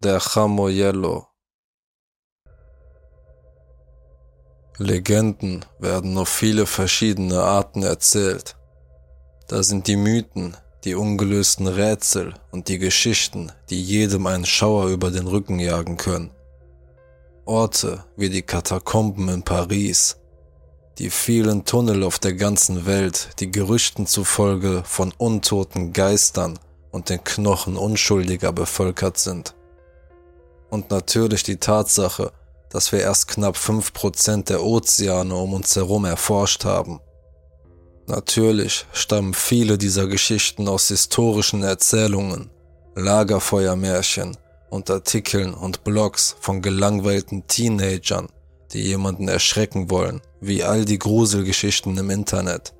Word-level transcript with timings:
Der 0.00 0.20
Chamoyello. 0.20 1.26
Legenden 4.76 5.64
werden 5.80 6.16
auf 6.16 6.28
viele 6.28 6.66
verschiedene 6.66 7.42
Arten 7.42 7.82
erzählt. 7.82 8.56
Da 9.48 9.64
sind 9.64 9.88
die 9.88 9.96
Mythen, 9.96 10.56
die 10.84 10.94
ungelösten 10.94 11.66
Rätsel 11.66 12.34
und 12.52 12.68
die 12.68 12.78
Geschichten, 12.78 13.50
die 13.70 13.82
jedem 13.82 14.28
einen 14.28 14.46
Schauer 14.46 14.86
über 14.86 15.10
den 15.10 15.26
Rücken 15.26 15.58
jagen 15.58 15.96
können. 15.96 16.30
Orte 17.44 18.04
wie 18.16 18.30
die 18.30 18.42
Katakomben 18.42 19.28
in 19.28 19.42
Paris, 19.42 20.18
die 20.98 21.10
vielen 21.10 21.64
Tunnel 21.64 22.04
auf 22.04 22.20
der 22.20 22.34
ganzen 22.34 22.86
Welt, 22.86 23.30
die 23.40 23.50
Gerüchten 23.50 24.06
zufolge 24.06 24.84
von 24.84 25.12
untoten 25.18 25.92
Geistern 25.92 26.56
und 26.92 27.08
den 27.08 27.24
Knochen 27.24 27.76
Unschuldiger 27.76 28.52
bevölkert 28.52 29.18
sind. 29.18 29.56
Und 30.70 30.90
natürlich 30.90 31.42
die 31.42 31.56
Tatsache, 31.56 32.32
dass 32.70 32.92
wir 32.92 33.00
erst 33.00 33.28
knapp 33.28 33.56
5% 33.56 34.44
der 34.44 34.62
Ozeane 34.62 35.34
um 35.34 35.54
uns 35.54 35.74
herum 35.76 36.04
erforscht 36.04 36.64
haben. 36.64 37.00
Natürlich 38.06 38.86
stammen 38.92 39.34
viele 39.34 39.76
dieser 39.76 40.06
Geschichten 40.06 40.68
aus 40.68 40.88
historischen 40.88 41.62
Erzählungen, 41.62 42.50
Lagerfeuermärchen 42.94 44.36
und 44.70 44.90
Artikeln 44.90 45.54
und 45.54 45.84
Blogs 45.84 46.36
von 46.40 46.62
gelangweilten 46.62 47.46
Teenagern, 47.46 48.28
die 48.72 48.82
jemanden 48.82 49.28
erschrecken 49.28 49.90
wollen, 49.90 50.20
wie 50.40 50.64
all 50.64 50.84
die 50.84 50.98
Gruselgeschichten 50.98 51.96
im 51.96 52.10
Internet. 52.10 52.74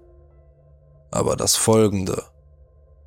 Aber 1.10 1.37
das 1.37 1.57
Folgende, 1.57 2.24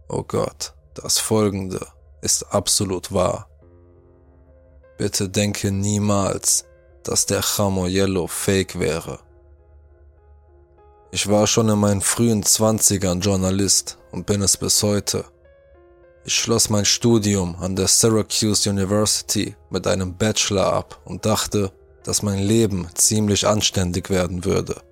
oh 0.09 0.23
Gott, 0.23 0.73
das 0.95 1.20
Folgende 1.20 1.86
ist 2.22 2.44
absolut 2.53 3.11
wahr. 3.11 3.50
Bitte 5.01 5.29
denke 5.29 5.71
niemals, 5.71 6.65
dass 7.01 7.25
der 7.25 7.41
Chamoyello 7.41 8.27
fake 8.27 8.77
wäre. 8.77 9.17
Ich 11.09 11.27
war 11.27 11.47
schon 11.47 11.69
in 11.69 11.80
meinen 11.80 12.02
frühen 12.02 12.43
Zwanzigern 12.43 13.19
Journalist 13.19 13.97
und 14.11 14.27
bin 14.27 14.43
es 14.43 14.58
bis 14.58 14.83
heute. 14.83 15.25
Ich 16.23 16.35
schloss 16.35 16.69
mein 16.69 16.85
Studium 16.85 17.55
an 17.59 17.75
der 17.75 17.88
Syracuse 17.88 18.69
University 18.69 19.55
mit 19.71 19.88
einem 19.88 20.16
Bachelor 20.16 20.71
ab 20.71 21.02
und 21.03 21.25
dachte, 21.25 21.71
dass 22.03 22.21
mein 22.21 22.38
Leben 22.38 22.88
ziemlich 22.93 23.47
anständig 23.47 24.11
werden 24.11 24.45
würde. 24.45 24.83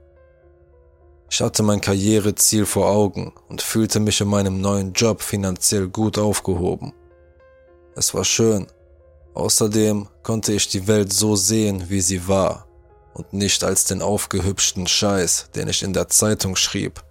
Ich 1.29 1.39
hatte 1.39 1.61
mein 1.61 1.81
Karriereziel 1.81 2.65
vor 2.65 2.89
Augen 2.89 3.31
und 3.47 3.61
fühlte 3.61 3.99
mich 3.99 4.21
in 4.21 4.27
meinem 4.29 4.59
neuen 4.59 4.93
Job 4.93 5.21
finanziell 5.21 5.87
gut 5.87 6.17
aufgehoben. 6.17 6.93
Es 7.95 8.15
war 8.15 8.25
schön, 8.25 8.65
Außerdem 9.33 10.07
konnte 10.23 10.53
ich 10.53 10.67
die 10.67 10.87
Welt 10.87 11.13
so 11.13 11.35
sehen, 11.35 11.89
wie 11.89 12.01
sie 12.01 12.27
war 12.27 12.67
und 13.13 13.33
nicht 13.33 13.63
als 13.63 13.85
den 13.85 14.01
aufgehübschten 14.01 14.87
Scheiß, 14.87 15.49
den 15.55 15.67
ich 15.67 15.83
in 15.83 15.93
der 15.93 16.09
Zeitung 16.09 16.55
schrieb. 16.55 17.03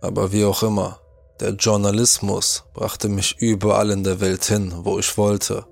Aber 0.00 0.32
wie 0.32 0.44
auch 0.44 0.62
immer, 0.62 1.00
der 1.40 1.50
Journalismus 1.50 2.64
brachte 2.74 3.08
mich 3.08 3.36
überall 3.38 3.90
in 3.90 4.04
der 4.04 4.20
Welt 4.20 4.44
hin, 4.44 4.72
wo 4.84 4.98
ich 4.98 5.16
wollte. 5.16 5.66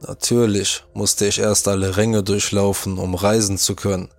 Natürlich 0.00 0.84
musste 0.92 1.26
ich 1.26 1.38
erst 1.38 1.68
alle 1.68 1.96
Ränge 1.96 2.22
durchlaufen, 2.22 2.98
um 2.98 3.14
reisen 3.14 3.58
zu 3.58 3.74
können, 3.74 4.10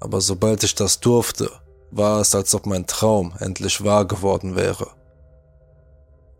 aber 0.00 0.20
sobald 0.20 0.62
ich 0.64 0.74
das 0.74 1.00
durfte, 1.00 1.50
war 1.90 2.20
es, 2.20 2.34
als 2.34 2.54
ob 2.54 2.66
mein 2.66 2.86
Traum 2.86 3.32
endlich 3.38 3.82
wahr 3.84 4.04
geworden 4.04 4.54
wäre. 4.54 4.88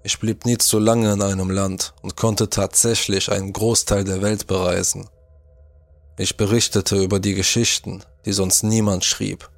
Ich 0.07 0.19
blieb 0.19 0.45
nie 0.45 0.59
zu 0.59 0.79
lange 0.79 1.11
in 1.15 1.23
einem 1.23 1.49
Land 1.49 1.95
und 2.03 2.15
konnte 2.15 2.51
tatsächlich 2.51 3.33
einen 3.33 3.55
Großteil 3.55 4.05
der 4.05 4.21
Welt 4.21 4.47
bereisen. 4.47 5.09
Ich 6.19 6.37
berichtete 6.37 7.03
über 7.03 7.21
die 7.21 7.33
Geschichten, 7.33 8.05
die 8.27 8.33
sonst 8.33 8.65
niemand 8.65 9.07
schrieb, 9.07 9.49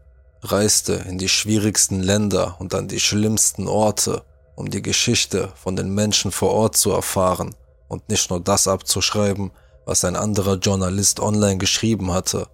reiste 0.43 0.93
in 0.93 1.19
die 1.19 1.29
schwierigsten 1.29 2.01
Länder 2.01 2.55
und 2.61 2.77
an 2.77 2.87
die 2.87 3.01
schlimmsten 3.01 3.67
Orte, 3.67 4.23
um 4.55 4.71
die 4.71 4.83
Geschichte 4.83 5.53
von 5.57 5.75
den 5.75 5.93
Menschen 5.93 6.31
vor 6.31 6.53
Ort 6.53 6.77
zu 6.77 6.93
erfahren 6.93 7.57
und 7.89 8.09
nicht 8.09 8.31
nur 8.31 8.39
das 8.39 8.69
abzuschreiben, 8.69 9.51
was 9.85 10.05
ein 10.05 10.15
anderer 10.15 10.59
Journalist 10.59 11.19
online 11.19 11.59
geschrieben 11.59 12.13
hatte. 12.13 12.47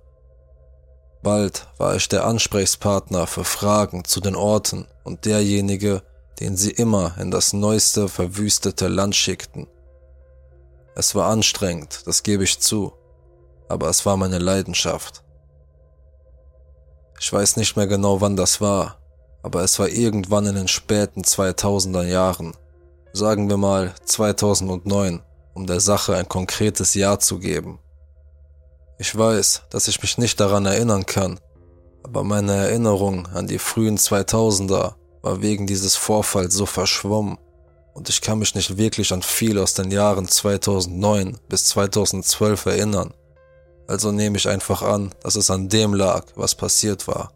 Bald 1.22 1.66
war 1.76 1.94
ich 1.94 2.08
der 2.08 2.24
Ansprechpartner 2.24 3.26
für 3.26 3.44
Fragen 3.44 4.06
zu 4.06 4.20
den 4.20 4.34
Orten 4.34 4.86
und 5.04 5.26
derjenige, 5.26 6.02
den 6.40 6.56
sie 6.56 6.70
immer 6.70 7.16
in 7.18 7.30
das 7.30 7.52
neueste 7.52 8.08
verwüstete 8.08 8.88
Land 8.88 9.14
schickten. 9.14 9.66
Es 10.94 11.14
war 11.14 11.30
anstrengend, 11.30 12.06
das 12.06 12.22
gebe 12.22 12.44
ich 12.44 12.60
zu, 12.60 12.92
aber 13.68 13.88
es 13.88 14.04
war 14.04 14.16
meine 14.16 14.38
Leidenschaft. 14.38 15.22
Ich 17.18 17.32
weiß 17.32 17.56
nicht 17.56 17.76
mehr 17.76 17.86
genau, 17.86 18.20
wann 18.20 18.36
das 18.36 18.60
war, 18.60 18.98
aber 19.42 19.62
es 19.62 19.78
war 19.78 19.88
irgendwann 19.88 20.46
in 20.46 20.54
den 20.54 20.68
späten 20.68 21.22
2000er 21.22 22.04
Jahren, 22.04 22.56
sagen 23.12 23.48
wir 23.48 23.56
mal 23.56 23.94
2009, 24.04 25.22
um 25.54 25.66
der 25.66 25.80
Sache 25.80 26.16
ein 26.16 26.28
konkretes 26.28 26.94
Jahr 26.94 27.20
zu 27.20 27.38
geben. 27.38 27.78
Ich 28.98 29.16
weiß, 29.16 29.62
dass 29.70 29.88
ich 29.88 30.00
mich 30.02 30.18
nicht 30.18 30.38
daran 30.40 30.66
erinnern 30.66 31.06
kann, 31.06 31.40
aber 32.02 32.24
meine 32.24 32.52
Erinnerung 32.52 33.26
an 33.28 33.46
die 33.46 33.58
frühen 33.58 33.98
2000er 33.98 34.94
war 35.22 35.40
wegen 35.40 35.66
dieses 35.66 35.96
Vorfalls 35.96 36.54
so 36.54 36.66
verschwommen 36.66 37.38
und 37.94 38.08
ich 38.08 38.20
kann 38.20 38.38
mich 38.38 38.54
nicht 38.54 38.76
wirklich 38.76 39.12
an 39.12 39.22
viel 39.22 39.58
aus 39.58 39.74
den 39.74 39.90
Jahren 39.90 40.28
2009 40.28 41.38
bis 41.48 41.66
2012 41.66 42.66
erinnern. 42.66 43.14
Also 43.86 44.12
nehme 44.12 44.38
ich 44.38 44.48
einfach 44.48 44.82
an, 44.82 45.14
dass 45.22 45.36
es 45.36 45.50
an 45.50 45.68
dem 45.68 45.94
lag, 45.94 46.26
was 46.34 46.54
passiert 46.54 47.06
war. 47.06 47.32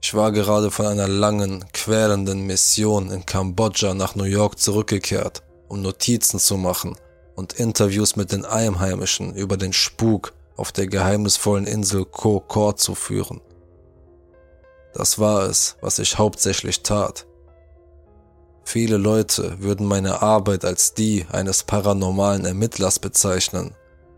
Ich 0.00 0.14
war 0.14 0.32
gerade 0.32 0.70
von 0.70 0.86
einer 0.86 1.08
langen, 1.08 1.64
quälenden 1.72 2.46
Mission 2.46 3.10
in 3.10 3.26
Kambodscha 3.26 3.94
nach 3.94 4.14
New 4.14 4.24
York 4.24 4.58
zurückgekehrt, 4.58 5.42
um 5.68 5.82
Notizen 5.82 6.38
zu 6.38 6.56
machen 6.56 6.96
und 7.34 7.54
Interviews 7.54 8.16
mit 8.16 8.32
den 8.32 8.44
Einheimischen 8.44 9.34
über 9.34 9.56
den 9.56 9.72
Spuk 9.72 10.32
auf 10.56 10.72
der 10.72 10.86
geheimnisvollen 10.86 11.66
Insel 11.66 12.04
Koh 12.04 12.40
Kor 12.40 12.76
zu 12.76 12.94
führen. 12.94 13.40
Das 14.94 15.18
war 15.18 15.44
es, 15.44 15.76
was 15.80 15.98
ich 15.98 16.18
hauptsächlich 16.18 16.82
tat. 16.82 17.26
Viele 18.64 18.98
Leute 18.98 19.60
würden 19.60 19.86
meine 19.86 20.20
Arbeit 20.20 20.64
als 20.64 20.92
die 20.92 21.26
eines 21.32 21.62
paranormalen 21.62 22.44
Ermittlers 22.44 22.98
bezeichnen, 22.98 23.74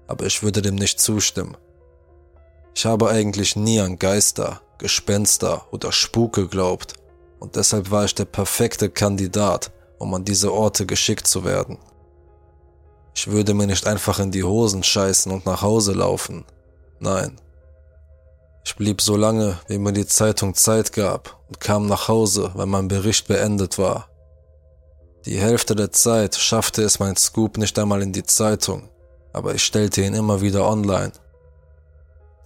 aber 0.09 0.27
ich 0.27 0.43
würde 0.43 0.61
dem 0.61 0.75
nicht 0.75 1.01
zustimmen. 1.01 1.57
Ich 2.75 2.85
habe 2.85 3.11
eigentlich 3.11 3.57
nie 3.57 3.81
an 3.81 3.99
Geister, 3.99 4.61
Gespenster 4.79 5.67
oder 5.71 5.93
Spuk 5.93 6.35
geglaubt 6.35 6.95
und 7.39 7.57
deshalb 7.57 7.91
war 7.91 8.05
ich 8.05 8.15
der 8.15 8.25
perfekte 8.25 8.91
Kandidat, 8.91 9.71
um 9.99 10.15
an 10.15 10.25
diese 10.25 10.53
Orte 10.53 10.87
geschickt 10.87 11.27
zu 11.27 11.45
werden. 11.45 11.79
Ich 13.15 13.27
würde 13.27 13.55
mir 13.55 13.67
nicht 13.67 13.87
einfach 13.87 14.19
in 14.19 14.31
die 14.31 14.45
Hosen 14.45 14.83
scheißen 14.83 15.31
und 15.31 15.47
nach 15.47 15.63
Hause 15.63 15.93
laufen. 15.93 16.45
Nein, 17.01 17.41
ich 18.65 18.77
blieb 18.77 19.01
so 19.01 19.17
lange, 19.17 19.59
wie 19.69 19.79
mir 19.79 19.93
die 19.93 20.07
Zeitung 20.07 20.55
Zeit 20.55 20.93
gab 20.93 21.39
und 21.49 21.61
kam 21.61 21.87
nach 21.87 22.09
Hause, 22.09 22.53
wenn 22.55 22.69
mein 22.69 22.89
Bericht 22.89 23.27
beendet 23.27 23.79
war. 23.79 24.09
Die 25.27 25.39
Hälfte 25.39 25.75
der 25.75 25.93
Zeit 25.93 26.35
schaffte 26.35 26.83
es 26.83 26.99
mein 26.99 27.17
Scoop 27.17 27.59
nicht 27.59 27.79
einmal 27.79 28.03
in 28.03 28.13
die 28.13 28.25
Zeitung, 28.25 28.89
aber 29.33 29.55
ich 29.55 29.65
stellte 29.65 30.03
ihn 30.03 30.15
immer 30.15 30.41
wieder 30.41 30.67
online. 30.67 31.13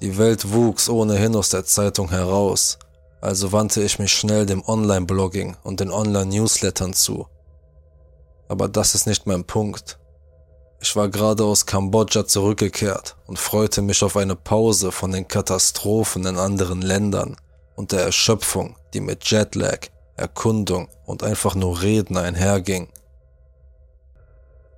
Die 0.00 0.18
Welt 0.18 0.52
wuchs 0.52 0.88
ohnehin 0.88 1.36
aus 1.36 1.50
der 1.50 1.64
Zeitung 1.64 2.10
heraus, 2.10 2.78
also 3.20 3.52
wandte 3.52 3.82
ich 3.82 3.98
mich 3.98 4.12
schnell 4.12 4.44
dem 4.44 4.62
Online-Blogging 4.62 5.56
und 5.62 5.80
den 5.80 5.90
Online-Newslettern 5.90 6.92
zu. 6.92 7.26
Aber 8.48 8.68
das 8.68 8.94
ist 8.94 9.06
nicht 9.06 9.26
mein 9.26 9.44
Punkt. 9.44 9.98
Ich 10.84 10.94
war 10.96 11.08
gerade 11.08 11.44
aus 11.44 11.64
Kambodscha 11.64 12.26
zurückgekehrt 12.26 13.16
und 13.26 13.38
freute 13.38 13.80
mich 13.80 14.02
auf 14.02 14.18
eine 14.18 14.36
Pause 14.36 14.92
von 14.92 15.12
den 15.12 15.26
Katastrophen 15.26 16.26
in 16.26 16.36
anderen 16.36 16.82
Ländern 16.82 17.38
und 17.74 17.92
der 17.92 18.02
Erschöpfung, 18.02 18.76
die 18.92 19.00
mit 19.00 19.24
Jetlag, 19.24 19.88
Erkundung 20.18 20.90
und 21.06 21.22
einfach 21.22 21.54
nur 21.54 21.80
Reden 21.80 22.18
einherging. 22.18 22.88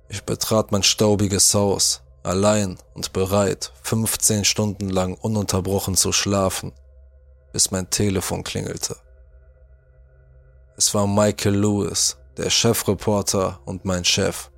Ich 0.07 0.23
betrat 0.23 0.71
mein 0.71 0.83
staubiges 0.83 1.53
Haus, 1.53 2.03
allein 2.23 2.77
und 2.93 3.11
bereit, 3.11 3.73
15 3.83 4.45
Stunden 4.45 4.89
lang 4.89 5.13
ununterbrochen 5.15 5.95
zu 5.95 6.13
schlafen, 6.13 6.71
bis 7.51 7.69
mein 7.71 7.89
Telefon 7.89 8.45
klingelte. 8.45 8.95
Es 10.77 10.93
war 10.93 11.05
Michael 11.05 11.57
Lewis, 11.57 12.15
der 12.37 12.49
Chefreporter 12.49 13.59
und 13.65 13.83
mein 13.83 14.05
Chef. 14.05 14.49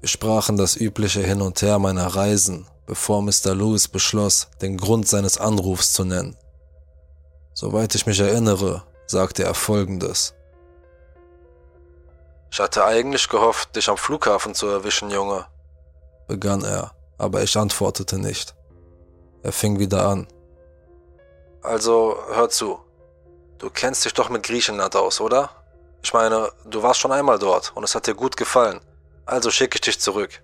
Wir 0.00 0.08
sprachen 0.08 0.56
das 0.56 0.76
übliche 0.76 1.20
Hin 1.20 1.42
und 1.42 1.60
Her 1.60 1.78
meiner 1.78 2.06
Reisen, 2.06 2.66
bevor 2.86 3.22
Mr. 3.22 3.54
Lewis 3.54 3.86
beschloss, 3.88 4.48
den 4.62 4.76
Grund 4.76 5.06
seines 5.06 5.38
Anrufs 5.38 5.92
zu 5.92 6.04
nennen. 6.04 6.36
Soweit 7.52 7.94
ich 7.94 8.06
mich 8.06 8.18
erinnere, 8.18 8.82
sagte 9.06 9.44
er 9.44 9.54
folgendes. 9.54 10.34
Ich 12.50 12.58
hatte 12.58 12.84
eigentlich 12.84 13.28
gehofft, 13.28 13.76
dich 13.76 13.88
am 13.88 13.96
Flughafen 13.96 14.54
zu 14.54 14.66
erwischen, 14.66 15.10
Junge, 15.10 15.46
begann 16.26 16.64
er, 16.64 16.92
aber 17.18 17.42
ich 17.42 17.56
antwortete 17.56 18.18
nicht. 18.18 18.54
Er 19.42 19.52
fing 19.52 19.78
wieder 19.78 20.06
an. 20.06 20.26
Also, 21.62 22.16
hör 22.32 22.48
zu. 22.48 22.78
Du 23.58 23.68
kennst 23.68 24.04
dich 24.04 24.14
doch 24.14 24.30
mit 24.30 24.42
Griechenland 24.44 24.96
aus, 24.96 25.20
oder? 25.20 25.50
Ich 26.02 26.12
meine, 26.14 26.50
du 26.64 26.82
warst 26.82 27.00
schon 27.00 27.12
einmal 27.12 27.38
dort 27.38 27.72
und 27.74 27.84
es 27.84 27.94
hat 27.94 28.06
dir 28.06 28.14
gut 28.14 28.36
gefallen. 28.36 28.80
Also 29.30 29.52
schicke 29.52 29.76
ich 29.76 29.82
dich 29.82 30.00
zurück. 30.00 30.42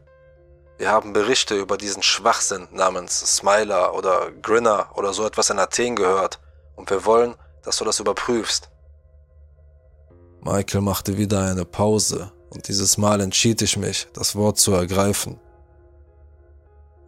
Wir 0.78 0.92
haben 0.92 1.12
Berichte 1.12 1.56
über 1.56 1.76
diesen 1.76 2.04
Schwachsinn 2.04 2.68
namens 2.70 3.18
Smiler 3.36 3.96
oder 3.96 4.30
Grinner 4.42 4.90
oder 4.94 5.12
so 5.12 5.26
etwas 5.26 5.50
in 5.50 5.58
Athen 5.58 5.96
gehört 5.96 6.38
und 6.76 6.88
wir 6.88 7.04
wollen, 7.04 7.34
dass 7.64 7.78
du 7.78 7.84
das 7.84 7.98
überprüfst. 7.98 8.70
Michael 10.40 10.82
machte 10.82 11.18
wieder 11.18 11.40
eine 11.40 11.64
Pause 11.64 12.30
und 12.50 12.68
dieses 12.68 12.96
Mal 12.96 13.20
entschied 13.20 13.60
ich 13.60 13.76
mich, 13.76 14.06
das 14.12 14.36
Wort 14.36 14.58
zu 14.58 14.72
ergreifen. 14.72 15.40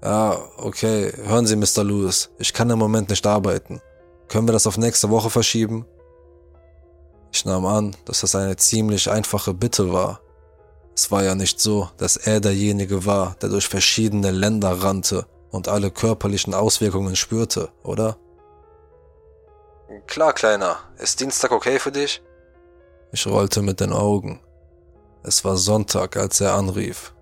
Ja, 0.02 0.36
okay, 0.56 1.12
hören 1.26 1.46
Sie, 1.46 1.54
Mr. 1.54 1.84
Lewis, 1.84 2.30
ich 2.38 2.52
kann 2.52 2.70
im 2.70 2.80
Moment 2.80 3.08
nicht 3.08 3.24
arbeiten. 3.24 3.80
Können 4.26 4.48
wir 4.48 4.52
das 4.52 4.66
auf 4.66 4.78
nächste 4.78 5.10
Woche 5.10 5.30
verschieben? 5.30 5.86
Ich 7.32 7.44
nahm 7.44 7.66
an, 7.66 7.96
dass 8.04 8.22
das 8.22 8.34
eine 8.34 8.56
ziemlich 8.56 9.08
einfache 9.08 9.54
Bitte 9.54 9.92
war. 9.92 10.20
Es 10.98 11.12
war 11.12 11.22
ja 11.22 11.36
nicht 11.36 11.60
so, 11.60 11.88
dass 11.96 12.16
er 12.16 12.40
derjenige 12.40 13.06
war, 13.06 13.36
der 13.40 13.50
durch 13.50 13.68
verschiedene 13.68 14.32
Länder 14.32 14.82
rannte 14.82 15.26
und 15.52 15.68
alle 15.68 15.92
körperlichen 15.92 16.54
Auswirkungen 16.54 17.14
spürte, 17.14 17.68
oder? 17.84 18.16
Klar, 20.08 20.32
Kleiner. 20.32 20.78
Ist 20.96 21.20
Dienstag 21.20 21.52
okay 21.52 21.78
für 21.78 21.92
dich? 21.92 22.20
Ich 23.12 23.28
rollte 23.28 23.62
mit 23.62 23.78
den 23.78 23.92
Augen. 23.92 24.40
Es 25.22 25.44
war 25.44 25.56
Sonntag, 25.56 26.16
als 26.16 26.40
er 26.40 26.54
anrief. 26.54 27.14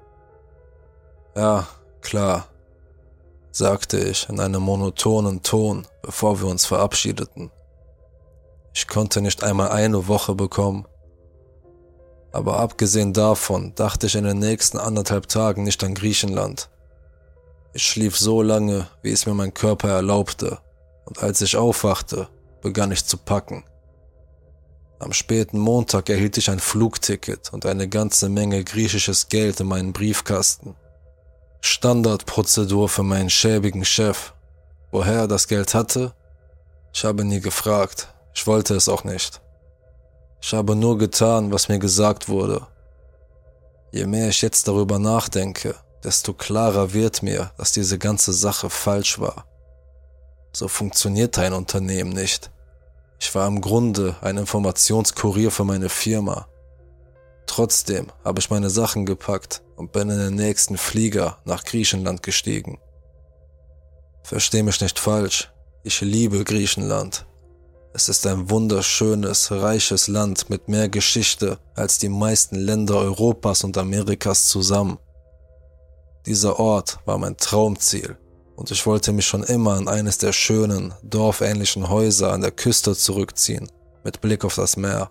Ja, 1.35 1.67
klar, 2.01 2.49
sagte 3.51 3.99
ich 3.99 4.27
in 4.31 4.41
einem 4.41 4.63
monotonen 4.63 5.43
Ton, 5.43 5.87
bevor 6.01 6.41
wir 6.41 6.47
uns 6.47 6.65
verabschiedeten. 6.65 7.51
Ich 8.73 8.89
konnte 8.89 9.21
nicht 9.21 9.45
einmal 9.45 9.69
eine 9.69 10.09
Woche 10.09 10.35
bekommen. 10.35 10.87
Aber 12.37 12.59
abgesehen 12.59 13.15
davon 13.15 13.75
dachte 13.77 14.09
ich 14.09 14.15
in 14.15 14.25
den 14.25 14.39
nächsten 14.39 14.77
anderthalb 14.77 15.27
Tagen 15.27 15.63
nicht 15.63 15.83
an 15.83 15.95
Griechenland. 15.95 16.69
Ich 17.73 17.85
schlief 17.85 18.19
so 18.19 18.43
lange, 18.43 18.89
wie 19.01 19.11
es 19.11 19.25
mir 19.25 19.33
mein 19.33 19.55
Körper 19.55 19.89
erlaubte, 19.89 20.59
und 21.07 21.23
als 21.23 21.41
ich 21.41 21.57
aufwachte, 21.57 22.29
begann 22.61 22.93
ich 22.93 23.07
zu 23.07 23.17
packen. 23.17 23.65
Am 24.99 25.15
späten 25.15 25.59
Montag 25.59 26.11
erhielt 26.11 26.37
ich 26.37 26.51
ein 26.51 26.61
Flugticket 26.61 27.55
und 27.55 27.65
eine 27.65 27.89
ganze 27.89 28.29
Menge 28.29 28.63
griechisches 28.65 29.31
Geld 29.31 29.61
in 29.61 29.69
meinen 29.69 29.95
Briefkasten. 29.95 30.77
Standardprozedur 31.63 32.91
für 32.91 33.03
meinen 33.03 33.31
schäbigen 33.31 33.87
Chef. 33.87 34.35
Woher 34.91 35.21
er 35.21 35.27
das 35.27 35.49
Geld 35.49 35.73
hatte? 35.73 36.13
Ich 36.93 37.03
habe 37.03 37.25
nie 37.25 37.41
gefragt. 37.41 38.13
Ich 38.35 38.47
wollte 38.47 38.75
es 38.75 38.91
auch 38.91 39.05
nicht. 39.05 39.41
Ich 40.47 40.55
habe 40.55 40.77
nur 40.77 40.97
getan, 40.97 41.51
was 41.51 41.69
mir 41.69 41.81
gesagt 41.81 42.29
wurde. 42.29 42.65
Je 43.91 44.07
mehr 44.07 44.29
ich 44.29 44.43
jetzt 44.43 44.69
darüber 44.69 45.01
nachdenke, 45.01 45.75
desto 46.05 46.35
klarer 46.35 46.93
wird 46.93 47.21
mir, 47.25 47.51
dass 47.59 47.73
diese 47.73 47.99
ganze 47.99 48.33
Sache 48.33 48.71
falsch 48.71 49.19
war. 49.19 49.45
So 50.53 50.69
funktioniert 50.69 51.37
ein 51.41 51.53
Unternehmen 51.53 52.11
nicht. 52.11 52.53
Ich 53.19 53.35
war 53.35 53.49
im 53.49 53.61
Grunde 53.61 54.15
ein 54.21 54.37
Informationskurier 54.37 55.51
für 55.51 55.65
meine 55.65 55.89
Firma. 55.89 56.47
Trotzdem 57.49 58.13
habe 58.25 58.39
ich 58.39 58.49
meine 58.49 58.71
Sachen 58.71 59.05
gepackt 59.05 59.63
und 59.75 59.91
bin 59.91 60.11
in 60.11 60.19
den 60.19 60.37
nächsten 60.37 60.79
Flieger 60.79 61.39
nach 61.45 61.65
Griechenland 61.65 62.23
gestiegen. 62.23 62.79
Versteh 64.23 64.63
mich 64.63 64.81
nicht 64.81 65.01
falsch, 65.01 65.51
ich 65.83 66.03
liebe 66.03 66.45
Griechenland. 66.45 67.27
Es 67.97 68.11
ist 68.11 68.27
ein 68.27 68.51
wunderschönes, 68.51 69.51
reiches 69.51 70.07
Land 70.07 70.51
mit 70.51 70.69
mehr 70.69 70.91
Geschichte 70.91 71.59
als 71.75 71.97
die 71.97 72.11
meisten 72.11 72.57
Länder 72.57 72.97
Europas 72.97 73.65
und 73.65 73.79
Amerikas 73.79 74.49
zusammen. 74.49 74.99
Dieser 76.27 76.61
Ort 76.61 76.99
war 77.07 77.17
mein 77.17 77.39
Traumziel 77.39 78.19
und 78.55 78.71
ich 78.71 78.85
wollte 78.85 79.15
mich 79.15 79.25
schon 79.25 79.45
immer 79.45 79.79
in 79.79 79.89
eines 79.89 80.19
der 80.19 80.35
schönen, 80.35 80.93
dorfähnlichen 81.05 81.89
Häuser 81.89 82.35
an 82.35 82.43
der 82.43 82.51
Küste 82.51 82.95
zurückziehen, 82.95 83.73
mit 84.05 84.21
Blick 84.21 84.45
auf 84.45 84.57
das 84.57 84.77
Meer. 84.77 85.11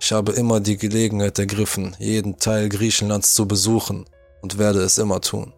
Ich 0.00 0.12
habe 0.12 0.30
immer 0.30 0.60
die 0.60 0.76
Gelegenheit 0.76 1.40
ergriffen, 1.40 1.96
jeden 1.98 2.38
Teil 2.38 2.68
Griechenlands 2.68 3.34
zu 3.34 3.48
besuchen 3.48 4.04
und 4.42 4.58
werde 4.58 4.80
es 4.82 4.96
immer 4.96 5.20
tun. 5.20 5.52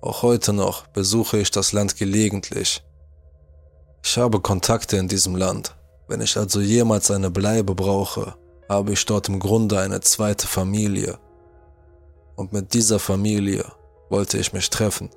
Auch 0.00 0.22
heute 0.22 0.54
noch 0.54 0.86
besuche 0.86 1.36
ich 1.36 1.50
das 1.50 1.72
Land 1.72 1.98
gelegentlich 1.98 2.82
ich 4.02 4.16
habe 4.16 4.40
Kontakte 4.40 4.96
in 4.96 5.08
diesem 5.08 5.36
Land. 5.36 5.74
Wenn 6.06 6.20
ich 6.20 6.36
also 6.36 6.60
jemals 6.60 7.10
eine 7.10 7.30
Bleibe 7.30 7.74
brauche, 7.74 8.34
habe 8.68 8.92
ich 8.92 9.04
dort 9.04 9.28
im 9.28 9.38
Grunde 9.38 9.78
eine 9.78 10.00
zweite 10.00 10.46
Familie. 10.46 11.18
Und 12.36 12.52
mit 12.52 12.72
dieser 12.72 12.98
Familie 12.98 13.64
wollte 14.08 14.38
ich 14.38 14.52
mich 14.52 14.70
treffen. 14.70 15.10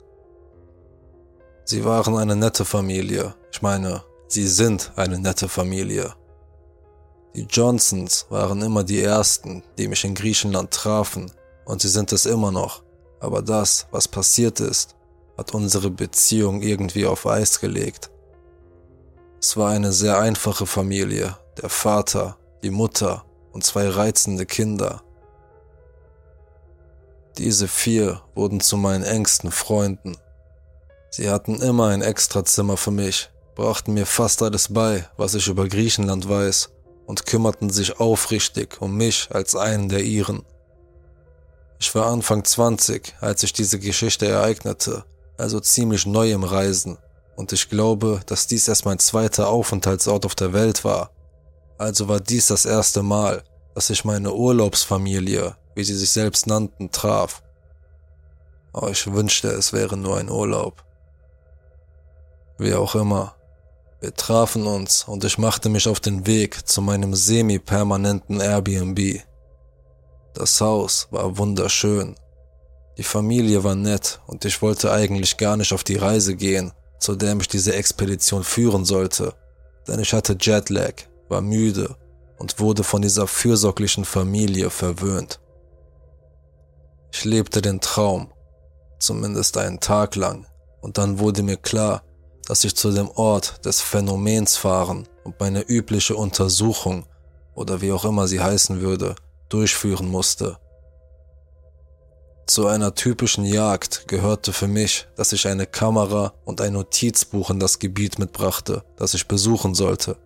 Sie 1.63 1.85
waren 1.85 2.17
eine 2.17 2.35
nette 2.35 2.65
Familie. 2.65 3.35
Ich 3.51 3.61
meine, 3.61 4.03
sie 4.27 4.47
sind 4.47 4.91
eine 4.95 5.19
nette 5.19 5.47
Familie. 5.47 6.13
Die 7.33 7.47
Johnsons 7.49 8.25
waren 8.29 8.61
immer 8.61 8.83
die 8.83 9.01
Ersten, 9.01 9.63
die 9.77 9.87
mich 9.87 10.03
in 10.03 10.15
Griechenland 10.15 10.71
trafen, 10.71 11.31
und 11.63 11.81
sie 11.81 11.87
sind 11.87 12.11
es 12.11 12.25
immer 12.25 12.51
noch. 12.51 12.83
Aber 13.21 13.41
das, 13.41 13.87
was 13.91 14.07
passiert 14.07 14.59
ist, 14.59 14.95
hat 15.37 15.53
unsere 15.53 15.89
Beziehung 15.89 16.61
irgendwie 16.61 17.05
auf 17.05 17.25
Eis 17.25 17.59
gelegt. 17.59 18.10
Es 19.43 19.57
war 19.57 19.71
eine 19.71 19.91
sehr 19.91 20.19
einfache 20.19 20.67
Familie, 20.67 21.35
der 21.59 21.69
Vater, 21.69 22.37
die 22.61 22.69
Mutter 22.69 23.25
und 23.51 23.63
zwei 23.63 23.89
reizende 23.89 24.45
Kinder. 24.45 25.01
Diese 27.39 27.67
vier 27.67 28.21
wurden 28.35 28.59
zu 28.59 28.77
meinen 28.77 29.03
engsten 29.03 29.49
Freunden. 29.49 30.15
Sie 31.09 31.31
hatten 31.31 31.59
immer 31.59 31.87
ein 31.87 32.03
Extrazimmer 32.03 32.77
für 32.77 32.91
mich, 32.91 33.31
brachten 33.55 33.95
mir 33.95 34.05
fast 34.05 34.43
alles 34.43 34.71
bei, 34.71 35.09
was 35.17 35.33
ich 35.33 35.47
über 35.47 35.67
Griechenland 35.67 36.29
weiß, 36.29 36.69
und 37.07 37.25
kümmerten 37.25 37.71
sich 37.71 37.99
aufrichtig 37.99 38.79
um 38.79 38.95
mich 38.95 39.29
als 39.31 39.55
einen 39.55 39.89
der 39.89 40.03
ihren. 40.03 40.45
Ich 41.79 41.95
war 41.95 42.05
Anfang 42.05 42.43
20, 42.43 43.15
als 43.21 43.41
sich 43.41 43.53
diese 43.53 43.79
Geschichte 43.79 44.27
ereignete, 44.27 45.03
also 45.35 45.59
ziemlich 45.59 46.05
neu 46.05 46.31
im 46.31 46.43
Reisen 46.43 46.99
und 47.35 47.53
ich 47.53 47.69
glaube, 47.69 48.21
dass 48.25 48.47
dies 48.47 48.67
erst 48.67 48.85
mein 48.85 48.99
zweiter 48.99 49.49
Aufenthaltsort 49.49 50.25
auf 50.25 50.35
der 50.35 50.53
Welt 50.53 50.83
war. 50.83 51.11
Also 51.77 52.07
war 52.07 52.19
dies 52.19 52.47
das 52.47 52.65
erste 52.65 53.01
Mal, 53.01 53.43
dass 53.73 53.89
ich 53.89 54.05
meine 54.05 54.33
Urlaubsfamilie, 54.33 55.55
wie 55.75 55.83
sie 55.83 55.95
sich 55.95 56.11
selbst 56.11 56.47
nannten, 56.47 56.91
traf. 56.91 57.41
Aber 58.73 58.91
ich 58.91 59.11
wünschte, 59.11 59.49
es 59.49 59.73
wäre 59.73 59.97
nur 59.97 60.17
ein 60.17 60.29
Urlaub. 60.29 60.83
Wie 62.57 62.73
auch 62.73 62.95
immer. 62.95 63.35
Wir 63.99 64.13
trafen 64.13 64.65
uns 64.65 65.03
und 65.03 65.23
ich 65.23 65.37
machte 65.37 65.69
mich 65.69 65.87
auf 65.87 65.99
den 65.99 66.25
Weg 66.25 66.67
zu 66.67 66.81
meinem 66.81 67.13
semi-permanenten 67.13 68.39
Airbnb. 68.39 69.21
Das 70.33 70.59
Haus 70.61 71.07
war 71.11 71.37
wunderschön. 71.37 72.15
Die 72.97 73.03
Familie 73.03 73.63
war 73.63 73.75
nett 73.75 74.21
und 74.27 74.45
ich 74.45 74.61
wollte 74.61 74.91
eigentlich 74.91 75.37
gar 75.37 75.57
nicht 75.57 75.73
auf 75.73 75.83
die 75.83 75.97
Reise 75.97 76.35
gehen, 76.35 76.71
zu 77.01 77.15
der 77.15 77.35
mich 77.35 77.47
diese 77.47 77.73
Expedition 77.73 78.43
führen 78.43 78.85
sollte, 78.85 79.33
denn 79.87 79.99
ich 79.99 80.13
hatte 80.13 80.37
Jetlag, 80.39 80.93
war 81.27 81.41
müde 81.41 81.97
und 82.37 82.59
wurde 82.59 82.83
von 82.83 83.01
dieser 83.01 83.27
fürsorglichen 83.27 84.05
Familie 84.05 84.69
verwöhnt. 84.69 85.39
Ich 87.11 87.25
lebte 87.25 87.61
den 87.61 87.81
Traum, 87.81 88.31
zumindest 88.99 89.57
einen 89.57 89.79
Tag 89.79 90.15
lang, 90.15 90.45
und 90.81 90.97
dann 90.97 91.19
wurde 91.19 91.43
mir 91.43 91.57
klar, 91.57 92.03
dass 92.47 92.63
ich 92.63 92.75
zu 92.75 92.91
dem 92.91 93.09
Ort 93.09 93.65
des 93.65 93.81
Phänomens 93.81 94.57
fahren 94.57 95.07
und 95.23 95.39
meine 95.39 95.61
übliche 95.61 96.15
Untersuchung, 96.15 97.05
oder 97.55 97.81
wie 97.81 97.91
auch 97.91 98.05
immer 98.05 98.27
sie 98.27 98.39
heißen 98.39 98.79
würde, 98.79 99.15
durchführen 99.49 100.07
musste. 100.07 100.57
Zu 102.47 102.67
einer 102.67 102.95
typischen 102.95 103.45
Jagd 103.45 104.07
gehörte 104.07 104.51
für 104.51 104.67
mich, 104.67 105.07
dass 105.15 105.31
ich 105.31 105.47
eine 105.47 105.65
Kamera 105.65 106.33
und 106.43 106.59
ein 106.59 106.73
Notizbuch 106.73 107.49
in 107.49 107.59
das 107.59 107.79
Gebiet 107.79 108.19
mitbrachte, 108.19 108.83
das 108.97 109.13
ich 109.13 109.27
besuchen 109.27 109.73
sollte. 109.73 110.17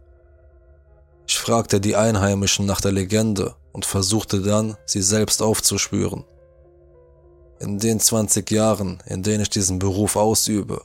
Ich 1.27 1.37
fragte 1.37 1.79
die 1.79 1.95
Einheimischen 1.95 2.65
nach 2.65 2.81
der 2.81 2.91
Legende 2.91 3.55
und 3.73 3.85
versuchte 3.85 4.41
dann, 4.41 4.77
sie 4.85 5.01
selbst 5.01 5.41
aufzuspüren. 5.41 6.23
In 7.59 7.79
den 7.79 7.99
20 7.99 8.49
Jahren, 8.51 9.01
in 9.05 9.23
denen 9.23 9.41
ich 9.41 9.49
diesen 9.49 9.79
Beruf 9.79 10.15
ausübe, 10.15 10.81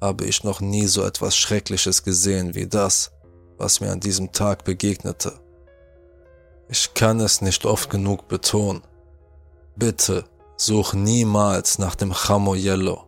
habe 0.00 0.24
ich 0.24 0.44
noch 0.44 0.60
nie 0.60 0.86
so 0.86 1.04
etwas 1.04 1.36
Schreckliches 1.36 2.02
gesehen 2.02 2.54
wie 2.54 2.66
das, 2.66 3.12
was 3.58 3.80
mir 3.80 3.90
an 3.90 4.00
diesem 4.00 4.32
Tag 4.32 4.64
begegnete. 4.64 5.32
Ich 6.68 6.94
kann 6.94 7.20
es 7.20 7.40
nicht 7.40 7.64
oft 7.64 7.90
genug 7.90 8.28
betonen. 8.28 8.82
Bitte 9.76 10.24
such 10.56 10.94
niemals 10.94 11.78
nach 11.78 11.94
dem 11.94 12.12
Chamo 12.12 12.54
Yellow, 12.54 13.06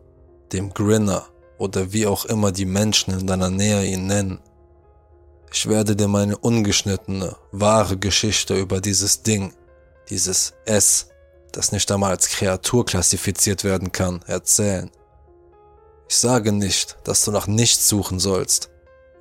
dem 0.51 0.73
Grinner 0.73 1.27
oder 1.57 1.91
wie 1.91 2.07
auch 2.07 2.25
immer 2.25 2.51
die 2.51 2.65
Menschen 2.65 3.19
in 3.19 3.27
deiner 3.27 3.49
Nähe 3.49 3.85
ihn 3.85 4.07
nennen. 4.07 4.39
Ich 5.51 5.67
werde 5.67 5.95
dir 5.95 6.07
meine 6.07 6.37
ungeschnittene, 6.37 7.35
wahre 7.51 7.97
Geschichte 7.97 8.55
über 8.55 8.81
dieses 8.81 9.23
Ding, 9.23 9.53
dieses 10.09 10.53
S, 10.65 11.07
das 11.51 11.71
nicht 11.71 11.91
einmal 11.91 12.11
als 12.11 12.29
Kreatur 12.29 12.85
klassifiziert 12.85 13.63
werden 13.63 13.91
kann, 13.91 14.21
erzählen. 14.27 14.91
Ich 16.07 16.17
sage 16.17 16.51
nicht, 16.51 16.97
dass 17.03 17.25
du 17.25 17.31
nach 17.31 17.47
nichts 17.47 17.89
suchen 17.89 18.19
sollst, 18.19 18.69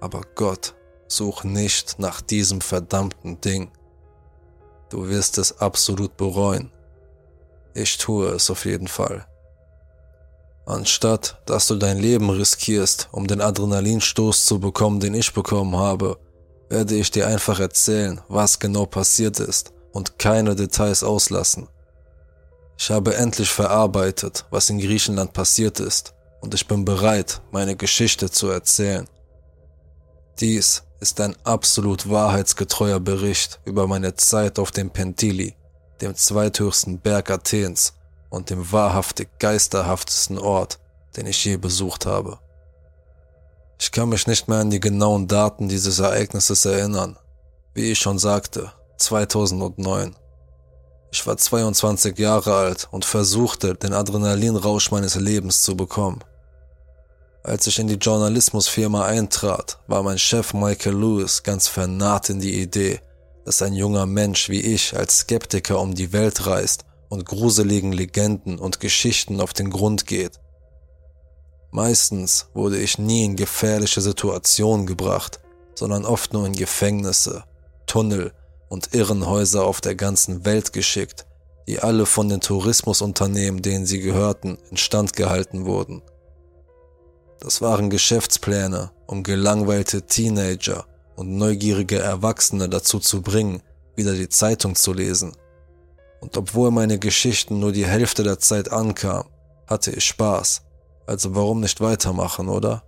aber 0.00 0.22
Gott, 0.34 0.74
such 1.08 1.44
nicht 1.44 1.98
nach 1.98 2.20
diesem 2.20 2.60
verdammten 2.60 3.40
Ding. 3.40 3.70
Du 4.90 5.08
wirst 5.08 5.38
es 5.38 5.58
absolut 5.58 6.16
bereuen. 6.16 6.70
Ich 7.74 7.98
tue 7.98 8.28
es 8.28 8.50
auf 8.50 8.64
jeden 8.64 8.88
Fall. 8.88 9.26
Anstatt 10.66 11.40
dass 11.46 11.66
du 11.66 11.76
dein 11.76 11.98
Leben 11.98 12.28
riskierst, 12.28 13.08
um 13.10 13.26
den 13.26 13.40
Adrenalinstoß 13.40 14.44
zu 14.44 14.60
bekommen, 14.60 15.00
den 15.00 15.14
ich 15.14 15.32
bekommen 15.32 15.76
habe, 15.76 16.18
werde 16.68 16.94
ich 16.94 17.10
dir 17.10 17.26
einfach 17.26 17.58
erzählen, 17.58 18.20
was 18.28 18.58
genau 18.58 18.84
passiert 18.84 19.40
ist 19.40 19.72
und 19.92 20.18
keine 20.18 20.54
Details 20.54 21.02
auslassen. 21.02 21.68
Ich 22.78 22.90
habe 22.90 23.16
endlich 23.16 23.50
verarbeitet, 23.50 24.44
was 24.50 24.70
in 24.70 24.78
Griechenland 24.78 25.32
passiert 25.32 25.80
ist, 25.80 26.14
und 26.40 26.54
ich 26.54 26.68
bin 26.68 26.84
bereit, 26.84 27.40
meine 27.50 27.74
Geschichte 27.74 28.30
zu 28.30 28.48
erzählen. 28.48 29.08
Dies 30.38 30.84
ist 31.00 31.20
ein 31.20 31.34
absolut 31.44 32.08
wahrheitsgetreuer 32.08 33.00
Bericht 33.00 33.58
über 33.64 33.88
meine 33.88 34.14
Zeit 34.14 34.58
auf 34.58 34.70
dem 34.70 34.90
Pentili, 34.90 35.56
dem 36.00 36.14
zweithöchsten 36.14 36.98
Berg 36.98 37.30
Athens 37.30 37.94
und 38.30 38.50
dem 38.50 38.70
wahrhaftig 38.72 39.28
geisterhaftesten 39.38 40.38
Ort, 40.38 40.78
den 41.16 41.26
ich 41.26 41.44
je 41.44 41.56
besucht 41.56 42.06
habe. 42.06 42.38
Ich 43.80 43.92
kann 43.92 44.08
mich 44.08 44.26
nicht 44.26 44.48
mehr 44.48 44.58
an 44.58 44.70
die 44.70 44.80
genauen 44.80 45.28
Daten 45.28 45.68
dieses 45.68 45.98
Ereignisses 45.98 46.64
erinnern. 46.64 47.16
Wie 47.74 47.92
ich 47.92 47.98
schon 47.98 48.18
sagte, 48.18 48.72
2009. 48.98 50.16
Ich 51.10 51.26
war 51.26 51.36
22 51.36 52.18
Jahre 52.18 52.54
alt 52.54 52.88
und 52.90 53.04
versuchte, 53.04 53.74
den 53.74 53.94
Adrenalinrausch 53.94 54.90
meines 54.90 55.14
Lebens 55.14 55.62
zu 55.62 55.76
bekommen. 55.76 56.22
Als 57.44 57.66
ich 57.66 57.78
in 57.78 57.86
die 57.86 57.94
Journalismusfirma 57.94 59.06
eintrat, 59.06 59.78
war 59.86 60.02
mein 60.02 60.18
Chef 60.18 60.52
Michael 60.52 60.96
Lewis 60.96 61.42
ganz 61.42 61.68
vernarrt 61.68 62.28
in 62.28 62.40
die 62.40 62.60
Idee, 62.60 63.00
dass 63.48 63.62
ein 63.62 63.72
junger 63.72 64.04
Mensch 64.04 64.50
wie 64.50 64.60
ich 64.60 64.94
als 64.94 65.20
Skeptiker 65.20 65.80
um 65.80 65.94
die 65.94 66.12
Welt 66.12 66.46
reist 66.46 66.84
und 67.08 67.24
gruseligen 67.24 67.92
Legenden 67.92 68.58
und 68.58 68.78
Geschichten 68.78 69.40
auf 69.40 69.54
den 69.54 69.70
Grund 69.70 70.06
geht. 70.06 70.38
Meistens 71.70 72.48
wurde 72.52 72.76
ich 72.76 72.98
nie 72.98 73.24
in 73.24 73.36
gefährliche 73.36 74.02
Situationen 74.02 74.84
gebracht, 74.84 75.40
sondern 75.74 76.04
oft 76.04 76.34
nur 76.34 76.44
in 76.44 76.52
Gefängnisse, 76.52 77.44
Tunnel 77.86 78.34
und 78.68 78.94
Irrenhäuser 78.94 79.64
auf 79.64 79.80
der 79.80 79.94
ganzen 79.94 80.44
Welt 80.44 80.74
geschickt, 80.74 81.24
die 81.66 81.80
alle 81.80 82.04
von 82.04 82.28
den 82.28 82.42
Tourismusunternehmen, 82.42 83.62
denen 83.62 83.86
sie 83.86 84.00
gehörten, 84.00 84.58
instand 84.70 85.14
gehalten 85.14 85.64
wurden. 85.64 86.02
Das 87.40 87.62
waren 87.62 87.88
Geschäftspläne, 87.88 88.90
um 89.06 89.22
gelangweilte 89.22 90.02
Teenager 90.02 90.84
und 91.18 91.36
neugierige 91.36 91.98
Erwachsene 91.98 92.68
dazu 92.68 93.00
zu 93.00 93.22
bringen, 93.22 93.60
wieder 93.96 94.12
die 94.14 94.28
Zeitung 94.28 94.76
zu 94.76 94.92
lesen. 94.92 95.32
Und 96.20 96.36
obwohl 96.36 96.70
meine 96.70 97.00
Geschichten 97.00 97.58
nur 97.58 97.72
die 97.72 97.86
Hälfte 97.86 98.22
der 98.22 98.38
Zeit 98.38 98.70
ankamen, 98.70 99.26
hatte 99.66 99.90
ich 99.90 100.04
Spaß. 100.04 100.62
Also 101.06 101.34
warum 101.34 101.60
nicht 101.60 101.80
weitermachen, 101.80 102.48
oder? 102.48 102.84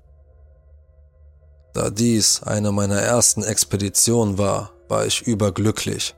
Da 1.74 1.90
dies 1.90 2.44
eine 2.44 2.70
meiner 2.70 3.00
ersten 3.00 3.42
Expeditionen 3.42 4.38
war, 4.38 4.70
war 4.88 5.06
ich 5.06 5.22
überglücklich. 5.22 6.14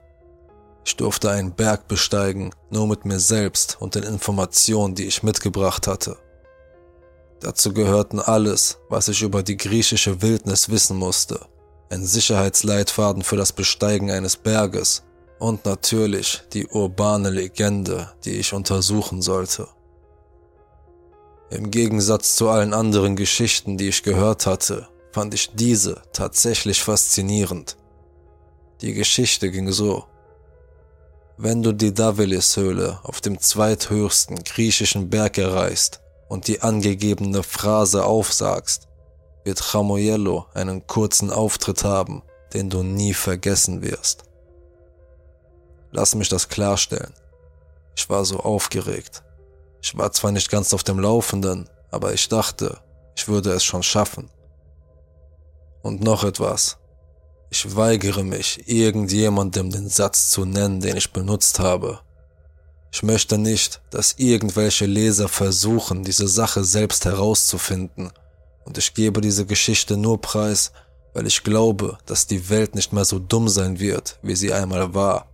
Ich 0.85 0.97
durfte 0.97 1.31
einen 1.31 1.55
Berg 1.55 1.89
besteigen, 1.89 2.51
nur 2.71 2.89
mit 2.89 3.07
mir 3.07 3.21
selbst 3.21 3.79
und 3.81 3.95
den 3.95 4.03
Informationen, 4.03 4.95
die 4.95 5.07
ich 5.07 5.23
mitgebracht 5.23 5.87
hatte. 5.87 6.19
Dazu 7.41 7.73
gehörten 7.73 8.21
alles, 8.21 8.79
was 8.91 9.09
ich 9.09 9.23
über 9.23 9.43
die 9.43 9.57
griechische 9.57 10.21
Wildnis 10.21 10.69
wissen 10.69 10.99
musste, 10.99 11.41
ein 11.93 12.07
Sicherheitsleitfaden 12.07 13.23
für 13.23 13.37
das 13.37 13.53
Besteigen 13.53 14.11
eines 14.11 14.39
Berges 14.39 15.03
und 15.39 15.67
natürlich 15.67 16.43
die 16.55 16.67
urbane 16.67 17.29
Legende, 17.29 18.13
die 18.25 18.37
ich 18.39 18.55
untersuchen 18.55 19.21
sollte. 19.21 19.69
Im 21.51 21.71
Gegensatz 21.71 22.35
zu 22.37 22.49
allen 22.49 22.73
anderen 22.73 23.15
Geschichten, 23.15 23.77
die 23.77 23.89
ich 23.89 24.03
gehört 24.03 24.47
hatte, 24.47 24.89
fand 25.13 25.35
ich 25.35 25.51
diese 25.55 26.01
tatsächlich 26.15 26.83
faszinierend. 26.83 27.77
Die 28.81 28.95
Geschichte 28.95 29.51
ging 29.51 29.71
so. 29.71 30.07
Wenn 31.37 31.63
du 31.63 31.73
die 31.73 31.93
Davilis-Höhle 31.93 33.01
auf 33.03 33.21
dem 33.21 33.39
zweithöchsten 33.39 34.43
griechischen 34.45 35.11
Berg 35.11 35.37
erreichst 35.37 36.01
und 36.29 36.49
die 36.49 36.63
angegebene 36.63 37.43
Phrase 37.43 38.07
aufsagst, 38.07 38.89
wird 39.45 39.61
Chamoyello 39.61 40.47
einen 40.55 40.87
kurzen 40.87 41.31
Auftritt 41.31 41.85
haben, 41.85 42.23
den 42.53 42.71
du 42.71 42.83
nie 42.83 43.15
vergessen 43.15 43.83
wirst. 43.83 44.25
Lass 45.91 46.15
mich 46.15 46.29
das 46.29 46.49
klarstellen. 46.49 47.13
Ich 47.97 48.09
war 48.09 48.25
so 48.25 48.41
aufgeregt. 48.41 49.23
Ich 49.83 49.97
war 49.97 50.13
zwar 50.13 50.33
nicht 50.33 50.51
ganz 50.51 50.73
auf 50.73 50.85
dem 50.85 50.99
Laufenden, 50.99 51.69
aber 51.91 52.15
ich 52.15 52.29
dachte, 52.29 52.79
ich 53.17 53.29
würde 53.29 53.53
es 53.53 53.65
schon 53.65 53.83
schaffen. 53.83 54.31
Und 55.83 56.01
noch 56.01 56.25
etwas. 56.25 56.79
Ich 57.51 57.77
weigere 57.77 58.23
mich, 58.23 58.67
irgendjemandem 58.67 59.71
den 59.71 59.89
Satz 59.89 60.31
zu 60.31 60.47
nennen, 60.47 60.81
den 60.81 60.97
ich 60.97 61.13
benutzt 61.13 61.59
habe. 61.59 62.01
Ich 62.91 63.03
möchte 63.03 63.37
nicht, 63.37 63.83
dass 63.91 64.15
irgendwelche 64.19 64.87
Leser 64.87 65.29
versuchen, 65.29 66.05
diese 66.05 66.29
Sache 66.29 66.65
selbst 66.65 67.05
herauszufinden, 67.05 68.13
und 68.65 68.79
ich 68.79 68.95
gebe 68.95 69.21
diese 69.21 69.47
Geschichte 69.47 69.97
nur 69.97 70.21
preis, 70.21 70.73
weil 71.15 71.27
ich 71.27 71.43
glaube, 71.43 71.99
dass 72.07 72.27
die 72.27 72.49
Welt 72.49 72.75
nicht 72.75 72.93
mehr 72.93 73.05
so 73.05 73.19
dumm 73.19 73.49
sein 73.49 73.79
wird, 73.81 74.19
wie 74.23 74.37
sie 74.37 74.53
einmal 74.53 74.95
war. 74.95 75.27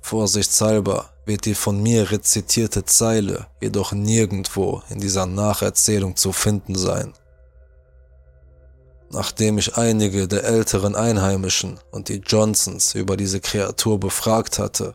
Vorsichtshalber 0.00 1.10
wird 1.24 1.46
die 1.46 1.54
von 1.54 1.82
mir 1.82 2.10
rezitierte 2.10 2.84
Zeile 2.84 3.46
jedoch 3.60 3.92
nirgendwo 3.92 4.82
in 4.90 5.00
dieser 5.00 5.26
Nacherzählung 5.26 6.16
zu 6.16 6.32
finden 6.32 6.74
sein. 6.74 7.14
Nachdem 9.10 9.58
ich 9.58 9.76
einige 9.76 10.26
der 10.26 10.44
älteren 10.44 10.96
Einheimischen 10.96 11.78
und 11.92 12.08
die 12.08 12.20
Johnsons 12.26 12.94
über 12.94 13.16
diese 13.16 13.40
Kreatur 13.40 13.98
befragt 14.00 14.58
hatte, 14.58 14.94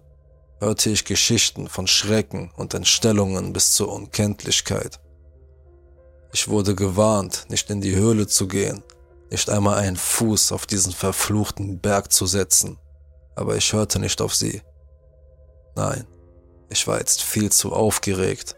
hörte 0.59 0.89
ich 0.89 1.05
Geschichten 1.05 1.67
von 1.69 1.87
Schrecken 1.87 2.51
und 2.57 2.73
Entstellungen 2.73 3.53
bis 3.53 3.71
zur 3.71 3.91
Unkenntlichkeit. 3.91 4.99
Ich 6.31 6.47
wurde 6.47 6.75
gewarnt, 6.75 7.45
nicht 7.49 7.69
in 7.69 7.81
die 7.81 7.95
Höhle 7.95 8.27
zu 8.27 8.47
gehen, 8.47 8.83
nicht 9.31 9.49
einmal 9.49 9.79
einen 9.79 9.97
Fuß 9.97 10.51
auf 10.51 10.65
diesen 10.65 10.93
verfluchten 10.93 11.79
Berg 11.79 12.11
zu 12.11 12.25
setzen, 12.25 12.77
aber 13.35 13.55
ich 13.55 13.73
hörte 13.73 13.99
nicht 13.99 14.21
auf 14.21 14.35
sie. 14.35 14.61
Nein, 15.75 16.05
ich 16.69 16.87
war 16.87 16.99
jetzt 16.99 17.23
viel 17.23 17.51
zu 17.51 17.73
aufgeregt. 17.73 18.55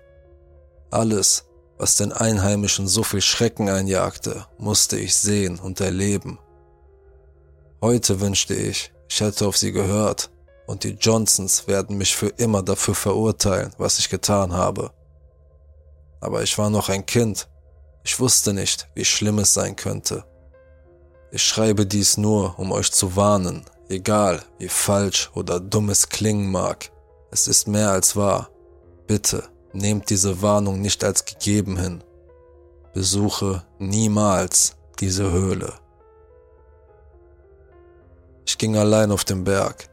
Alles, 0.90 1.46
was 1.78 1.96
den 1.96 2.12
Einheimischen 2.12 2.88
so 2.88 3.04
viel 3.04 3.22
Schrecken 3.22 3.70
einjagte, 3.70 4.46
musste 4.58 4.98
ich 4.98 5.16
sehen 5.16 5.60
und 5.60 5.80
erleben. 5.80 6.40
Heute 7.82 8.20
wünschte 8.20 8.54
ich, 8.54 8.94
ich 9.10 9.22
hätte 9.22 9.48
auf 9.48 9.58
sie 9.58 9.72
gehört, 9.72 10.30
und 10.68 10.84
die 10.84 10.98
Johnsons 11.00 11.68
werden 11.68 11.98
mich 11.98 12.16
für 12.16 12.28
immer 12.28 12.64
dafür 12.64 12.96
verurteilen, 12.96 13.74
was 13.78 14.00
ich 14.00 14.10
getan 14.10 14.54
habe. 14.54 14.92
Aber 16.22 16.44
ich 16.44 16.58
war 16.58 16.70
noch 16.70 16.90
ein 16.90 17.06
Kind. 17.06 17.50
Ich 18.04 18.20
wusste 18.20 18.54
nicht, 18.54 18.88
wie 18.96 19.06
schlimm 19.06 19.40
es 19.40 19.54
sein 19.54 19.76
könnte. 19.76 20.26
Ich 21.32 21.44
schreibe 21.44 21.86
dies 21.86 22.18
nur, 22.18 22.58
um 22.60 22.72
euch 22.72 22.92
zu 22.92 23.16
warnen, 23.16 23.66
egal 23.90 24.44
wie 24.58 24.68
falsch 24.68 25.30
oder 25.34 25.60
dumm 25.60 25.90
es 25.90 26.10
klingen 26.10 26.52
mag. 26.52 26.92
Es 27.32 27.48
ist 27.48 27.68
mehr 27.68 27.92
als 27.92 28.16
wahr. 28.16 28.50
Bitte 29.08 29.44
nehmt 29.74 30.10
diese 30.10 30.42
Warnung 30.42 30.82
nicht 30.82 31.04
als 31.04 31.26
gegeben 31.26 31.78
hin. 31.78 32.04
Besuche 32.94 33.64
niemals 33.80 34.76
diese 35.00 35.32
Höhle. 35.32 35.74
Ich 38.46 38.58
ging 38.58 38.76
allein 38.76 39.12
auf 39.12 39.24
den 39.24 39.44
Berg. 39.46 39.90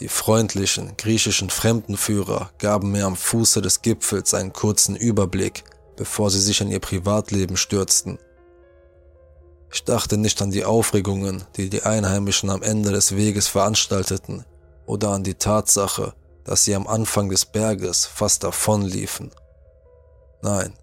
Die 0.00 0.08
freundlichen 0.08 0.96
griechischen 0.96 1.48
Fremdenführer 1.48 2.50
gaben 2.58 2.90
mir 2.90 3.06
am 3.06 3.16
Fuße 3.16 3.62
des 3.62 3.80
Gipfels 3.80 4.34
einen 4.34 4.52
kurzen 4.52 4.96
Überblick, 4.96 5.64
bevor 5.96 6.30
sie 6.30 6.40
sich 6.40 6.60
in 6.60 6.70
ihr 6.70 6.80
Privatleben 6.80 7.56
stürzten. 7.56 8.18
Ich 9.72 9.84
dachte 9.84 10.16
nicht 10.16 10.40
an 10.40 10.50
die 10.50 10.64
Aufregungen, 10.64 11.44
die 11.56 11.68
die 11.68 11.82
Einheimischen 11.82 12.50
am 12.50 12.62
Ende 12.62 12.92
des 12.92 13.16
Weges 13.16 13.48
veranstalteten, 13.48 14.44
oder 14.86 15.10
an 15.10 15.24
die 15.24 15.34
Tatsache, 15.34 16.14
dass 16.44 16.64
sie 16.64 16.74
am 16.74 16.86
Anfang 16.86 17.28
des 17.28 17.46
Berges 17.46 18.06
fast 18.06 18.44
davonliefen. 18.44 19.30
Nein, 20.42 20.74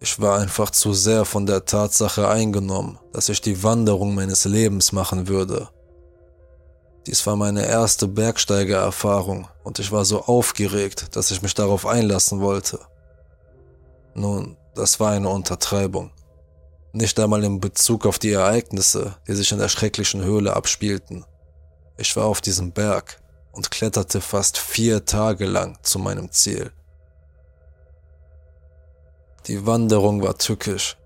ich 0.00 0.20
war 0.20 0.38
einfach 0.38 0.70
zu 0.70 0.92
sehr 0.92 1.24
von 1.24 1.46
der 1.46 1.64
Tatsache 1.64 2.28
eingenommen, 2.28 2.98
dass 3.12 3.28
ich 3.28 3.40
die 3.40 3.62
Wanderung 3.62 4.14
meines 4.14 4.44
Lebens 4.44 4.92
machen 4.92 5.28
würde. 5.28 5.68
Dies 7.06 7.26
war 7.26 7.36
meine 7.36 7.66
erste 7.66 8.06
Bergsteigererfahrung 8.06 9.48
und 9.64 9.78
ich 9.78 9.92
war 9.92 10.04
so 10.04 10.24
aufgeregt, 10.24 11.16
dass 11.16 11.30
ich 11.30 11.40
mich 11.40 11.54
darauf 11.54 11.86
einlassen 11.86 12.40
wollte. 12.40 12.80
Nun, 14.18 14.56
das 14.74 14.98
war 14.98 15.10
eine 15.10 15.28
Untertreibung. 15.28 16.10
Nicht 16.94 17.20
einmal 17.20 17.44
in 17.44 17.60
Bezug 17.60 18.06
auf 18.06 18.18
die 18.18 18.32
Ereignisse, 18.32 19.16
die 19.28 19.34
sich 19.34 19.52
in 19.52 19.58
der 19.58 19.68
schrecklichen 19.68 20.24
Höhle 20.24 20.56
abspielten. 20.56 21.26
Ich 21.98 22.16
war 22.16 22.24
auf 22.24 22.40
diesem 22.40 22.72
Berg 22.72 23.20
und 23.52 23.70
kletterte 23.70 24.22
fast 24.22 24.56
vier 24.56 25.04
Tage 25.04 25.44
lang 25.44 25.76
zu 25.82 25.98
meinem 25.98 26.32
Ziel. 26.32 26.72
Die 29.48 29.66
Wanderung 29.66 30.22
war 30.22 30.38
tückisch. 30.38 30.96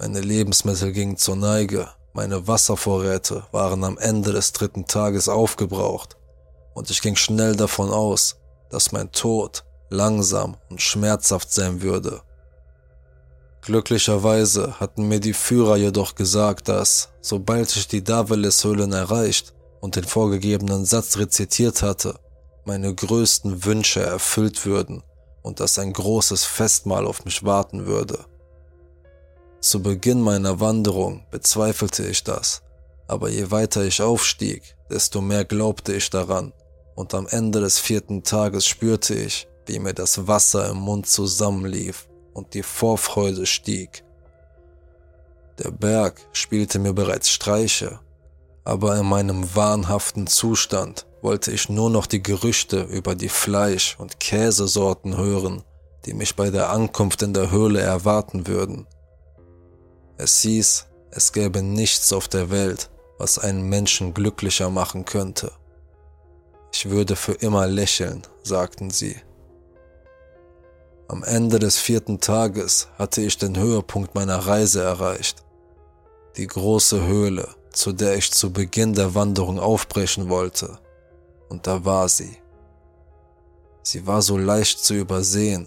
Meine 0.00 0.20
Lebensmittel 0.20 0.90
gingen 0.90 1.18
zur 1.18 1.36
Neige, 1.36 1.88
meine 2.14 2.48
Wasservorräte 2.48 3.44
waren 3.52 3.84
am 3.84 3.96
Ende 3.96 4.32
des 4.32 4.52
dritten 4.52 4.86
Tages 4.86 5.28
aufgebraucht 5.28 6.16
und 6.74 6.90
ich 6.90 7.00
ging 7.00 7.14
schnell 7.14 7.54
davon 7.54 7.90
aus, 7.90 8.40
dass 8.70 8.90
mein 8.90 9.12
Tod 9.12 9.64
langsam 9.88 10.56
und 10.68 10.82
schmerzhaft 10.82 11.52
sein 11.52 11.80
würde. 11.82 12.22
Glücklicherweise 13.62 14.80
hatten 14.80 15.08
mir 15.08 15.20
die 15.20 15.34
Führer 15.34 15.76
jedoch 15.76 16.14
gesagt, 16.14 16.68
dass, 16.68 17.10
sobald 17.20 17.74
ich 17.76 17.88
die 17.88 18.02
Daveles-Höhlen 18.02 18.92
erreicht 18.92 19.52
und 19.80 19.96
den 19.96 20.04
vorgegebenen 20.04 20.86
Satz 20.86 21.18
rezitiert 21.18 21.82
hatte, 21.82 22.18
meine 22.64 22.94
größten 22.94 23.64
Wünsche 23.64 24.02
erfüllt 24.02 24.64
würden 24.64 25.02
und 25.42 25.60
dass 25.60 25.78
ein 25.78 25.92
großes 25.92 26.44
Festmahl 26.44 27.06
auf 27.06 27.24
mich 27.24 27.44
warten 27.44 27.86
würde. 27.86 28.24
Zu 29.60 29.82
Beginn 29.82 30.22
meiner 30.22 30.58
Wanderung 30.60 31.26
bezweifelte 31.30 32.06
ich 32.06 32.24
das, 32.24 32.62
aber 33.08 33.28
je 33.28 33.50
weiter 33.50 33.84
ich 33.84 34.00
aufstieg, 34.00 34.74
desto 34.90 35.20
mehr 35.20 35.44
glaubte 35.44 35.92
ich 35.92 36.08
daran, 36.08 36.54
und 36.94 37.14
am 37.14 37.26
Ende 37.26 37.60
des 37.60 37.78
vierten 37.78 38.22
Tages 38.22 38.66
spürte 38.66 39.14
ich, 39.14 39.48
wie 39.66 39.78
mir 39.78 39.92
das 39.92 40.26
Wasser 40.26 40.70
im 40.70 40.78
Mund 40.78 41.06
zusammenlief 41.06 42.09
und 42.40 42.54
die 42.54 42.62
Vorfreude 42.62 43.44
stieg. 43.44 44.02
Der 45.58 45.70
Berg 45.70 46.26
spielte 46.32 46.78
mir 46.78 46.94
bereits 46.94 47.28
Streiche, 47.28 48.00
aber 48.64 48.96
in 48.96 49.06
meinem 49.06 49.54
wahnhaften 49.54 50.26
Zustand 50.26 51.06
wollte 51.20 51.52
ich 51.52 51.68
nur 51.68 51.90
noch 51.90 52.06
die 52.06 52.22
Gerüchte 52.22 52.80
über 52.84 53.14
die 53.14 53.28
Fleisch- 53.28 53.96
und 53.98 54.20
Käsesorten 54.20 55.18
hören, 55.18 55.62
die 56.06 56.14
mich 56.14 56.34
bei 56.34 56.48
der 56.48 56.70
Ankunft 56.70 57.20
in 57.20 57.34
der 57.34 57.50
Höhle 57.50 57.80
erwarten 57.82 58.46
würden. 58.46 58.86
Es 60.16 60.40
hieß, 60.40 60.86
es 61.10 61.32
gäbe 61.34 61.62
nichts 61.62 62.10
auf 62.10 62.26
der 62.26 62.50
Welt, 62.50 62.88
was 63.18 63.38
einen 63.38 63.68
Menschen 63.68 64.14
glücklicher 64.14 64.70
machen 64.70 65.04
könnte. 65.04 65.52
Ich 66.72 66.88
würde 66.88 67.16
für 67.16 67.32
immer 67.32 67.66
lächeln, 67.66 68.22
sagten 68.42 68.88
sie. 68.88 69.16
Am 71.10 71.24
Ende 71.24 71.58
des 71.58 71.76
vierten 71.76 72.20
Tages 72.20 72.86
hatte 72.96 73.20
ich 73.20 73.36
den 73.36 73.58
Höhepunkt 73.58 74.14
meiner 74.14 74.46
Reise 74.46 74.80
erreicht. 74.84 75.42
Die 76.36 76.46
große 76.46 77.04
Höhle, 77.04 77.48
zu 77.72 77.90
der 77.90 78.14
ich 78.14 78.30
zu 78.30 78.52
Beginn 78.52 78.94
der 78.94 79.12
Wanderung 79.16 79.58
aufbrechen 79.58 80.28
wollte. 80.28 80.78
Und 81.48 81.66
da 81.66 81.84
war 81.84 82.08
sie. 82.08 82.36
Sie 83.82 84.06
war 84.06 84.22
so 84.22 84.38
leicht 84.38 84.84
zu 84.84 84.94
übersehen. 84.94 85.66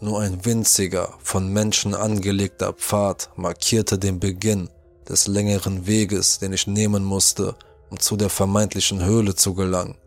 Nur 0.00 0.22
ein 0.22 0.42
winziger, 0.46 1.12
von 1.22 1.52
Menschen 1.52 1.94
angelegter 1.94 2.72
Pfad 2.72 3.28
markierte 3.36 3.98
den 3.98 4.18
Beginn 4.18 4.70
des 5.06 5.26
längeren 5.26 5.86
Weges, 5.86 6.38
den 6.38 6.54
ich 6.54 6.66
nehmen 6.66 7.04
musste, 7.04 7.56
um 7.90 8.00
zu 8.00 8.16
der 8.16 8.30
vermeintlichen 8.30 9.04
Höhle 9.04 9.34
zu 9.34 9.52
gelangen. 9.52 9.98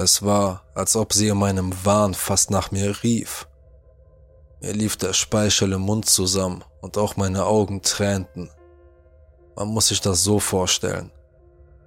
Es 0.00 0.22
war, 0.22 0.62
als 0.76 0.94
ob 0.94 1.12
sie 1.12 1.26
in 1.26 1.38
meinem 1.38 1.72
Wahn 1.84 2.14
fast 2.14 2.52
nach 2.52 2.70
mir 2.70 3.02
rief. 3.02 3.48
Mir 4.60 4.72
lief 4.72 4.96
der 4.96 5.12
Speichel 5.12 5.72
im 5.72 5.80
Mund 5.80 6.06
zusammen 6.06 6.62
und 6.80 6.96
auch 6.96 7.16
meine 7.16 7.46
Augen 7.46 7.82
tränten. 7.82 8.48
Man 9.56 9.66
muss 9.66 9.88
sich 9.88 10.00
das 10.00 10.22
so 10.22 10.38
vorstellen. 10.38 11.10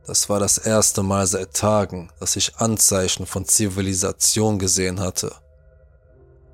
Das 0.06 0.28
war 0.28 0.41
das 0.41 0.58
erste 0.58 1.04
Mal 1.04 1.26
seit 1.26 1.54
Tagen, 1.54 2.12
dass 2.19 2.36
ich 2.36 2.58
Anzeichen 2.58 3.26
von 3.26 3.45
Zivilisation 3.45 4.60
gesehen 4.60 5.00
hatte. 5.00 5.34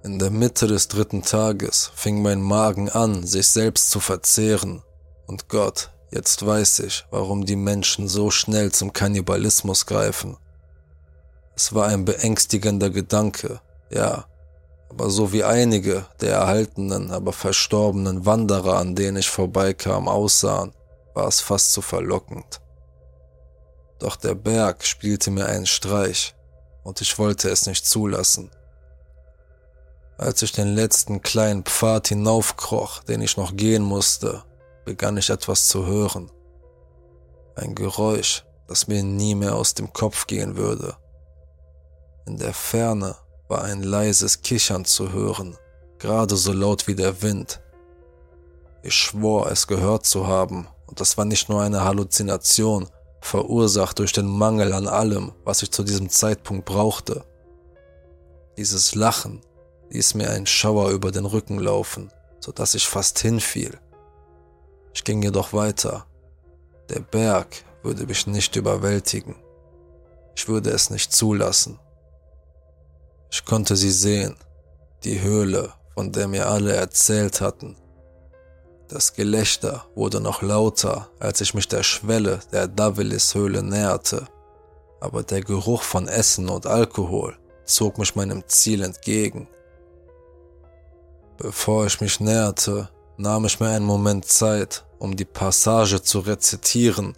In 0.03 0.19
der 0.19 0.29
Mitte 0.29 0.67
des 0.67 0.89
dritten 0.89 1.23
Tages 1.23 1.89
fing 1.95 2.21
mein 2.21 2.39
Magen 2.39 2.87
an, 2.91 3.25
sich 3.25 3.47
selbst 3.47 3.89
zu 3.89 3.99
verzehren. 3.99 4.83
Und 5.25 5.49
Gott, 5.49 5.89
jetzt 6.11 6.45
weiß 6.45 6.81
ich, 6.81 7.07
warum 7.09 7.47
die 7.47 7.55
Menschen 7.55 8.07
so 8.07 8.29
schnell 8.29 8.71
zum 8.71 8.93
Kannibalismus 8.93 9.87
greifen. 9.87 10.37
Es 11.57 11.73
war 11.73 11.87
ein 11.87 12.05
beängstigender 12.05 12.91
Gedanke, 12.91 13.61
ja, 13.89 14.25
aber 14.91 15.09
so 15.09 15.33
wie 15.33 15.43
einige 15.43 16.05
der 16.21 16.35
erhaltenen, 16.35 17.09
aber 17.09 17.33
verstorbenen 17.33 18.27
Wanderer, 18.27 18.77
an 18.77 18.93
denen 18.93 19.17
ich 19.17 19.27
vorbeikam, 19.27 20.07
aussahen, 20.07 20.71
war 21.15 21.27
es 21.27 21.41
fast 21.41 21.73
zu 21.73 21.81
verlockend. 21.81 22.61
Doch 23.97 24.17
der 24.17 24.35
Berg 24.35 24.85
spielte 24.85 25.31
mir 25.31 25.47
einen 25.47 25.65
Streich, 25.65 26.35
und 26.83 27.01
ich 27.01 27.17
wollte 27.17 27.49
es 27.49 27.65
nicht 27.65 27.87
zulassen. 27.87 28.51
Als 30.19 30.43
ich 30.43 30.51
den 30.51 30.75
letzten 30.75 31.23
kleinen 31.23 31.63
Pfad 31.63 32.09
hinaufkroch, 32.09 33.01
den 33.01 33.21
ich 33.21 33.35
noch 33.35 33.55
gehen 33.55 33.83
musste, 33.83 34.43
begann 34.85 35.17
ich 35.17 35.31
etwas 35.31 35.67
zu 35.67 35.87
hören. 35.87 36.31
Ein 37.55 37.73
Geräusch, 37.73 38.45
das 38.67 38.87
mir 38.87 39.01
nie 39.01 39.33
mehr 39.33 39.55
aus 39.55 39.73
dem 39.73 39.91
Kopf 39.91 40.27
gehen 40.27 40.55
würde. 40.55 40.95
In 42.27 42.35
der 42.35 42.53
Ferne 42.53 43.15
war 43.47 43.63
ein 43.63 43.83
leises 43.83 44.41
Kichern 44.41 44.83
zu 44.83 45.13
hören, 45.13 45.57
gerade 45.97 46.35
so 46.35 46.51
laut 46.51 46.85
wie 46.85 46.95
der 46.95 47.21
Wind. 47.21 47.61
Ich 48.83 48.95
schwor, 48.95 49.49
es 49.49 49.65
gehört 49.65 50.05
zu 50.05 50.27
haben, 50.27 50.67
und 50.87 50.99
das 50.99 51.17
war 51.17 51.23
nicht 51.23 51.47
nur 51.47 51.61
eine 51.61 51.85
Halluzination, 51.85 52.89
verursacht 53.21 53.99
durch 53.99 54.11
den 54.11 54.27
Mangel 54.27 54.73
an 54.73 54.89
allem, 54.89 55.31
was 55.45 55.63
ich 55.63 55.71
zu 55.71 55.83
diesem 55.83 56.09
Zeitpunkt 56.09 56.65
brauchte. 56.65 57.23
Dieses 58.57 58.93
Lachen 58.93 59.39
ließ 59.89 60.15
mir 60.15 60.29
einen 60.29 60.47
Schauer 60.47 60.89
über 60.89 61.11
den 61.11 61.25
Rücken 61.25 61.59
laufen, 61.59 62.11
so 62.41 62.51
dass 62.51 62.75
ich 62.75 62.89
fast 62.89 63.19
hinfiel. 63.19 63.79
Ich 64.93 65.05
ging 65.05 65.23
jedoch 65.23 65.53
weiter. 65.53 66.05
Der 66.89 66.99
Berg 66.99 67.63
würde 67.83 68.05
mich 68.05 68.27
nicht 68.27 68.57
überwältigen. 68.57 69.35
Ich 70.35 70.49
würde 70.49 70.71
es 70.71 70.89
nicht 70.89 71.13
zulassen. 71.13 71.79
Ich 73.29 73.43
konnte 73.45 73.75
sie 73.75 73.91
sehen, 73.91 74.35
die 75.03 75.21
Höhle, 75.21 75.73
von 75.93 76.11
der 76.11 76.27
mir 76.27 76.47
alle 76.47 76.75
erzählt 76.75 77.41
hatten. 77.41 77.75
Das 78.87 79.13
Gelächter 79.13 79.85
wurde 79.95 80.21
noch 80.21 80.41
lauter, 80.41 81.09
als 81.19 81.41
ich 81.41 81.53
mich 81.53 81.67
der 81.67 81.83
Schwelle 81.83 82.39
der 82.51 82.67
Davilis-Höhle 82.67 83.63
näherte, 83.63 84.27
aber 85.01 85.23
der 85.23 85.41
Geruch 85.41 85.81
von 85.81 86.07
Essen 86.07 86.49
und 86.49 86.67
Alkohol 86.67 87.37
zog 87.65 87.97
mich 87.97 88.15
meinem 88.15 88.47
Ziel 88.47 88.81
entgegen. 88.83 89.47
Bevor 91.37 91.85
ich 91.85 91.99
mich 91.99 92.19
näherte, 92.19 92.89
nahm 93.17 93.45
ich 93.45 93.59
mir 93.59 93.69
einen 93.69 93.85
Moment 93.85 94.25
Zeit, 94.25 94.85
um 94.99 95.15
die 95.15 95.25
Passage 95.25 96.01
zu 96.01 96.19
rezitieren, 96.19 97.15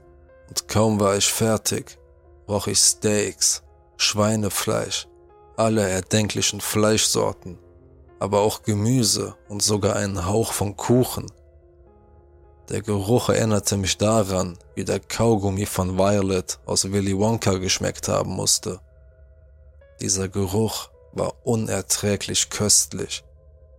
und 0.47 0.67
kaum 0.67 0.99
war 0.99 1.15
ich 1.15 1.31
fertig, 1.31 1.99
roch 2.47 2.65
ich 2.67 2.79
Steaks, 2.79 3.61
Schweinefleisch 3.97 5.08
alle 5.59 5.87
erdenklichen 5.87 6.61
Fleischsorten, 6.61 7.59
aber 8.17 8.39
auch 8.39 8.63
Gemüse 8.63 9.35
und 9.49 9.61
sogar 9.61 9.97
einen 9.97 10.25
Hauch 10.25 10.53
von 10.53 10.77
Kuchen. 10.77 11.29
Der 12.69 12.81
Geruch 12.81 13.29
erinnerte 13.29 13.75
mich 13.75 13.97
daran, 13.97 14.57
wie 14.75 14.85
der 14.85 15.01
Kaugummi 15.01 15.65
von 15.65 15.97
Violet 15.97 16.59
aus 16.65 16.91
Willy 16.91 17.17
Wonka 17.17 17.57
geschmeckt 17.57 18.07
haben 18.07 18.31
musste. 18.31 18.79
Dieser 19.99 20.29
Geruch 20.29 20.89
war 21.11 21.33
unerträglich 21.43 22.49
köstlich, 22.49 23.23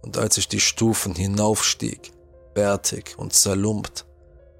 und 0.03 0.19
als 0.19 0.37
ich 0.37 0.49
die 0.49 0.61
Stufen 0.61 1.15
hinaufstieg, 1.15 2.13
bärtig 2.53 3.15
und 3.17 3.33
zerlumpt, 3.33 4.05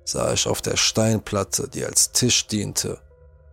sah 0.05 0.33
ich 0.33 0.47
auf 0.47 0.63
der 0.63 0.77
Steinplatte, 0.77 1.69
die 1.69 1.85
als 1.85 2.13
Tisch 2.13 2.47
diente, 2.47 2.99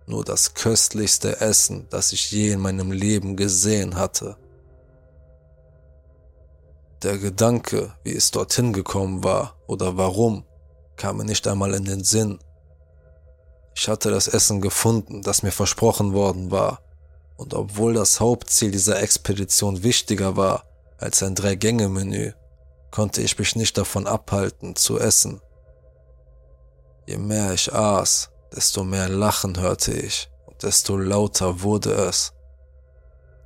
nur 0.07 0.23
das 0.23 0.53
köstlichste 0.53 1.41
Essen, 1.41 1.85
das 1.89 2.13
ich 2.13 2.31
je 2.31 2.53
in 2.53 2.61
meinem 2.61 2.91
Leben 2.91 3.35
gesehen 3.35 3.95
hatte. 3.95 4.37
Der 7.03 7.17
Gedanke, 7.17 7.93
wie 8.03 8.15
es 8.15 8.31
dorthin 8.31 8.73
gekommen 8.73 9.23
war 9.23 9.55
oder 9.67 9.97
warum, 9.97 10.45
kam 10.95 11.17
mir 11.17 11.25
nicht 11.25 11.45
einmal 11.47 11.73
in 11.75 11.85
den 11.85 12.03
Sinn. 12.03 12.39
Ich 13.75 13.87
hatte 13.87 14.09
das 14.09 14.27
Essen 14.27 14.61
gefunden, 14.61 15.21
das 15.21 15.43
mir 15.43 15.51
versprochen 15.51 16.13
worden 16.13 16.49
war, 16.49 16.81
und 17.35 17.53
obwohl 17.53 17.93
das 17.93 18.19
Hauptziel 18.19 18.71
dieser 18.71 18.99
Expedition 18.99 19.83
wichtiger 19.83 20.35
war 20.35 20.63
als 20.97 21.21
ein 21.21 21.35
Drei-Gänge-Menü, 21.35 22.31
konnte 22.89 23.21
ich 23.21 23.37
mich 23.37 23.55
nicht 23.55 23.77
davon 23.77 24.07
abhalten 24.07 24.75
zu 24.75 24.97
essen. 24.97 25.41
Je 27.05 27.17
mehr 27.17 27.53
ich 27.53 27.71
aß, 27.71 28.31
desto 28.55 28.83
mehr 28.83 29.09
Lachen 29.09 29.59
hörte 29.59 29.93
ich 29.93 30.29
und 30.45 30.63
desto 30.63 30.97
lauter 30.97 31.61
wurde 31.61 31.93
es. 31.93 32.33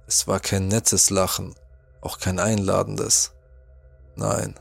Es 0.07 0.27
war 0.27 0.39
kein 0.39 0.67
nettes 0.67 1.09
Lachen, 1.09 1.55
auch 2.01 2.19
kein 2.19 2.39
einladendes. 2.39 3.33
Nein, 4.15 4.59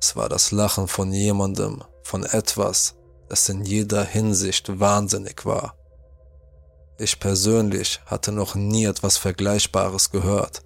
es 0.00 0.16
war 0.16 0.28
das 0.28 0.50
Lachen 0.50 0.88
von 0.88 1.12
jemandem, 1.12 1.82
von 2.02 2.24
etwas, 2.24 2.96
das 3.28 3.48
in 3.48 3.64
jeder 3.64 4.04
Hinsicht 4.04 4.80
wahnsinnig 4.80 5.46
war. 5.46 5.76
Ich 6.98 7.18
persönlich 7.18 8.00
hatte 8.06 8.30
noch 8.30 8.54
nie 8.54 8.84
etwas 8.84 9.16
Vergleichbares 9.16 10.10
gehört. 10.10 10.62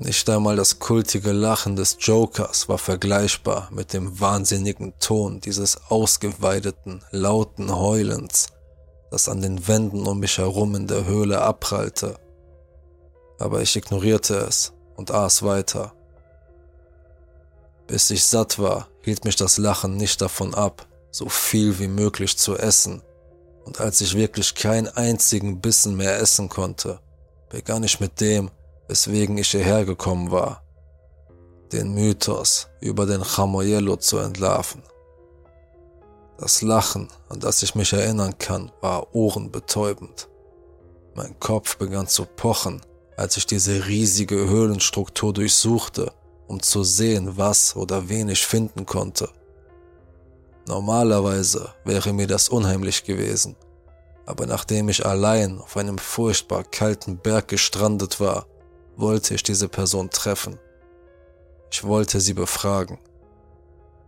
Nicht 0.00 0.30
einmal 0.30 0.54
das 0.54 0.78
kultige 0.78 1.32
Lachen 1.32 1.74
des 1.74 1.96
Jokers 1.98 2.68
war 2.68 2.78
vergleichbar 2.78 3.68
mit 3.72 3.92
dem 3.92 4.20
wahnsinnigen 4.20 4.94
Ton 5.00 5.40
dieses 5.40 5.90
ausgeweideten, 5.90 7.02
lauten 7.10 7.74
Heulens, 7.74 8.46
das 9.10 9.28
an 9.28 9.42
den 9.42 9.66
Wänden 9.66 10.06
um 10.06 10.20
mich 10.20 10.38
herum 10.38 10.76
in 10.76 10.86
der 10.86 11.04
Höhle 11.04 11.42
abprallte. 11.42 12.14
Aber 13.40 13.60
ich 13.60 13.74
ignorierte 13.74 14.36
es 14.36 14.72
und 14.94 15.10
aß 15.10 15.42
weiter. 15.42 15.92
Bis 17.88 18.08
ich 18.10 18.24
satt 18.24 18.60
war, 18.60 18.86
hielt 19.02 19.24
mich 19.24 19.34
das 19.34 19.58
Lachen 19.58 19.96
nicht 19.96 20.20
davon 20.20 20.54
ab, 20.54 20.86
so 21.10 21.28
viel 21.28 21.80
wie 21.80 21.88
möglich 21.88 22.38
zu 22.38 22.56
essen, 22.56 23.02
und 23.64 23.80
als 23.80 24.00
ich 24.00 24.14
wirklich 24.14 24.54
keinen 24.54 24.86
einzigen 24.86 25.60
Bissen 25.60 25.96
mehr 25.96 26.20
essen 26.20 26.48
konnte, 26.48 27.00
begann 27.50 27.82
ich 27.82 27.98
mit 27.98 28.20
dem, 28.20 28.50
weswegen 28.88 29.38
ich 29.38 29.50
hierher 29.50 29.84
gekommen 29.84 30.30
war, 30.30 30.62
den 31.72 31.94
Mythos 31.94 32.68
über 32.80 33.06
den 33.06 33.22
Chamoyello 33.22 33.96
zu 33.96 34.18
entlarven. 34.18 34.82
Das 36.38 36.62
Lachen, 36.62 37.08
an 37.28 37.40
das 37.40 37.62
ich 37.62 37.74
mich 37.74 37.92
erinnern 37.92 38.38
kann, 38.38 38.72
war 38.80 39.14
ohrenbetäubend. 39.14 40.28
Mein 41.14 41.38
Kopf 41.38 41.76
begann 41.76 42.06
zu 42.06 42.24
pochen, 42.24 42.80
als 43.16 43.36
ich 43.36 43.46
diese 43.46 43.86
riesige 43.86 44.48
Höhlenstruktur 44.48 45.32
durchsuchte, 45.32 46.12
um 46.46 46.62
zu 46.62 46.84
sehen, 46.84 47.36
was 47.36 47.76
oder 47.76 48.08
wen 48.08 48.28
ich 48.28 48.46
finden 48.46 48.86
konnte. 48.86 49.28
Normalerweise 50.66 51.74
wäre 51.84 52.12
mir 52.12 52.26
das 52.26 52.48
unheimlich 52.48 53.04
gewesen, 53.04 53.56
aber 54.26 54.46
nachdem 54.46 54.88
ich 54.88 55.04
allein 55.04 55.58
auf 55.60 55.76
einem 55.76 55.98
furchtbar 55.98 56.62
kalten 56.62 57.18
Berg 57.18 57.48
gestrandet 57.48 58.20
war, 58.20 58.46
wollte 58.98 59.34
ich 59.34 59.42
diese 59.42 59.68
Person 59.68 60.10
treffen. 60.10 60.58
Ich 61.70 61.84
wollte 61.84 62.20
sie 62.20 62.34
befragen. 62.34 62.98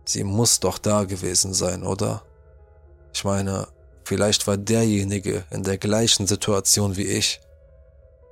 Sie 0.05 0.23
muss 0.23 0.59
doch 0.59 0.77
da 0.77 1.05
gewesen 1.05 1.53
sein, 1.53 1.83
oder? 1.83 2.23
Ich 3.13 3.23
meine, 3.23 3.67
vielleicht 4.03 4.47
war 4.47 4.57
derjenige 4.57 5.45
in 5.49 5.63
der 5.63 5.77
gleichen 5.77 6.27
Situation 6.27 6.97
wie 6.97 7.07
ich. 7.07 7.39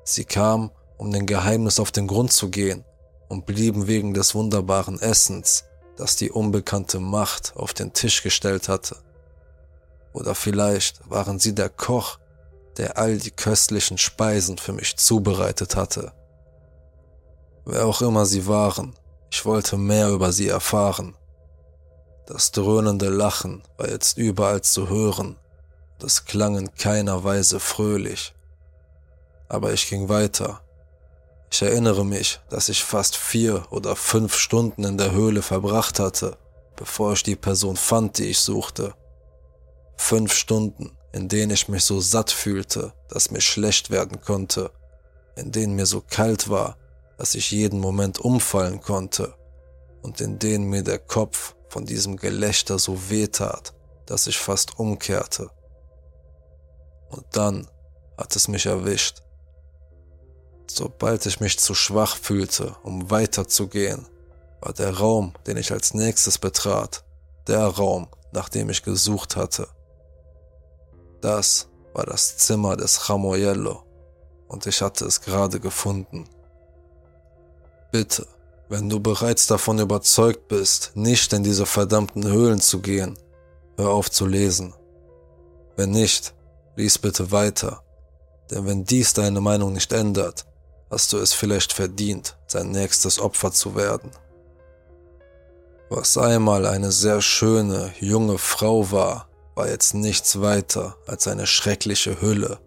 Sie 0.03 0.25
kam, 0.25 0.71
um 0.97 1.11
dem 1.11 1.25
Geheimnis 1.25 1.79
auf 1.79 1.91
den 1.91 2.07
Grund 2.07 2.33
zu 2.33 2.49
gehen 2.49 2.83
und 3.29 3.45
blieben 3.45 3.87
wegen 3.87 4.13
des 4.13 4.35
wunderbaren 4.35 4.99
Essens, 4.99 5.63
das 5.95 6.17
die 6.17 6.31
unbekannte 6.31 6.99
Macht 6.99 7.53
auf 7.55 7.73
den 7.73 7.93
Tisch 7.93 8.21
gestellt 8.23 8.67
hatte. 8.67 8.97
Oder 10.11 10.35
vielleicht 10.35 11.09
waren 11.09 11.39
sie 11.39 11.55
der 11.55 11.69
Koch, 11.69 12.17
der 12.77 12.97
all 12.97 13.17
die 13.17 13.31
köstlichen 13.31 13.97
Speisen 13.97 14.57
für 14.57 14.73
mich 14.73 14.97
zubereitet 14.97 15.75
hatte. 15.75 16.13
Wer 17.71 17.85
auch 17.85 18.01
immer 18.01 18.25
sie 18.25 18.47
waren, 18.47 18.95
ich 19.29 19.45
wollte 19.45 19.77
mehr 19.77 20.09
über 20.09 20.31
sie 20.31 20.47
erfahren. 20.47 21.15
Das 22.25 22.51
dröhnende 22.51 23.09
Lachen 23.09 23.61
war 23.77 23.87
jetzt 23.87 24.17
überall 24.17 24.61
zu 24.61 24.89
hören, 24.89 25.35
das 25.99 26.25
klang 26.25 26.57
in 26.57 26.73
keiner 26.73 27.23
Weise 27.23 27.59
fröhlich. 27.59 28.33
Aber 29.49 29.71
ich 29.71 29.87
ging 29.87 30.09
weiter. 30.09 30.61
Ich 31.51 31.61
erinnere 31.61 32.03
mich, 32.03 32.39
dass 32.49 32.69
ich 32.69 32.83
fast 32.83 33.15
vier 33.15 33.63
oder 33.69 33.95
fünf 33.95 34.35
Stunden 34.35 34.83
in 34.83 34.97
der 34.97 35.11
Höhle 35.11 35.43
verbracht 35.43 35.99
hatte, 35.99 36.37
bevor 36.75 37.13
ich 37.13 37.21
die 37.21 37.35
Person 37.35 37.75
fand, 37.75 38.17
die 38.17 38.29
ich 38.31 38.39
suchte. 38.39 38.95
Fünf 39.95 40.33
Stunden, 40.33 40.97
in 41.11 41.27
denen 41.27 41.51
ich 41.51 41.67
mich 41.67 41.83
so 41.83 41.99
satt 41.99 42.31
fühlte, 42.31 42.93
dass 43.09 43.29
mir 43.29 43.41
schlecht 43.41 43.91
werden 43.91 44.21
konnte, 44.21 44.71
in 45.35 45.51
denen 45.51 45.75
mir 45.75 45.85
so 45.85 46.01
kalt 46.01 46.49
war, 46.49 46.75
dass 47.19 47.35
ich 47.35 47.51
jeden 47.51 47.81
Moment 47.81 48.17
umfallen 48.19 48.79
konnte 48.79 49.35
und 50.01 50.21
in 50.21 50.39
denen 50.39 50.69
mir 50.69 50.83
der 50.83 50.99
Kopf 50.99 51.53
von 51.67 51.85
diesem 51.85 52.15
Gelächter 52.15 52.79
so 52.79 53.09
wehtat, 53.09 53.73
dass 54.05 54.25
ich 54.25 54.37
fast 54.39 54.79
umkehrte. 54.79 55.49
Und 57.09 57.25
dann 57.33 57.67
hat 58.17 58.37
es 58.37 58.47
mich 58.47 58.67
erwischt. 58.67 59.21
Sobald 60.71 61.25
ich 61.25 61.41
mich 61.41 61.59
zu 61.59 61.75
schwach 61.75 62.15
fühlte, 62.15 62.77
um 62.83 63.11
weiterzugehen, 63.11 64.07
war 64.61 64.71
der 64.71 64.97
Raum, 64.97 65.33
den 65.45 65.57
ich 65.57 65.73
als 65.73 65.93
nächstes 65.93 66.37
betrat, 66.37 67.03
der 67.47 67.65
Raum, 67.65 68.07
nach 68.31 68.47
dem 68.47 68.69
ich 68.69 68.81
gesucht 68.81 69.35
hatte. 69.35 69.67
Das 71.19 71.67
war 71.93 72.05
das 72.05 72.37
Zimmer 72.37 72.77
des 72.77 73.09
Ramoyello 73.09 73.83
und 74.47 74.65
ich 74.67 74.81
hatte 74.81 75.03
es 75.03 75.19
gerade 75.19 75.59
gefunden. 75.59 76.29
Bitte, 77.91 78.27
wenn 78.69 78.87
du 78.87 78.99
bereits 78.99 79.47
davon 79.47 79.79
überzeugt 79.79 80.47
bist, 80.47 80.91
nicht 80.93 81.33
in 81.33 81.43
diese 81.43 81.65
verdammten 81.65 82.27
Höhlen 82.27 82.61
zu 82.61 82.81
gehen, 82.81 83.17
hör 83.77 83.89
auf 83.89 84.11
zu 84.11 84.27
lesen. 84.27 84.75
Wenn 85.75 85.89
nicht, 85.89 86.35
lies 86.75 86.99
bitte 86.99 87.31
weiter, 87.31 87.81
denn 88.51 88.67
wenn 88.67 88.83
dies 88.83 89.13
deine 89.13 89.41
Meinung 89.41 89.73
nicht 89.73 89.91
ändert, 89.91 90.45
hast 90.91 91.13
du 91.13 91.17
es 91.17 91.33
vielleicht 91.33 91.73
verdient, 91.73 92.37
sein 92.45 92.69
nächstes 92.69 93.19
Opfer 93.19 93.51
zu 93.51 93.75
werden. 93.75 94.11
Was 95.89 96.15
einmal 96.17 96.67
eine 96.67 96.91
sehr 96.91 97.21
schöne, 97.21 97.91
junge 97.99 98.37
Frau 98.37 98.91
war, 98.91 99.29
war 99.55 99.67
jetzt 99.67 99.95
nichts 99.95 100.41
weiter 100.41 100.95
als 101.07 101.27
eine 101.27 101.47
schreckliche 101.47 102.21
Hülle. 102.21 102.59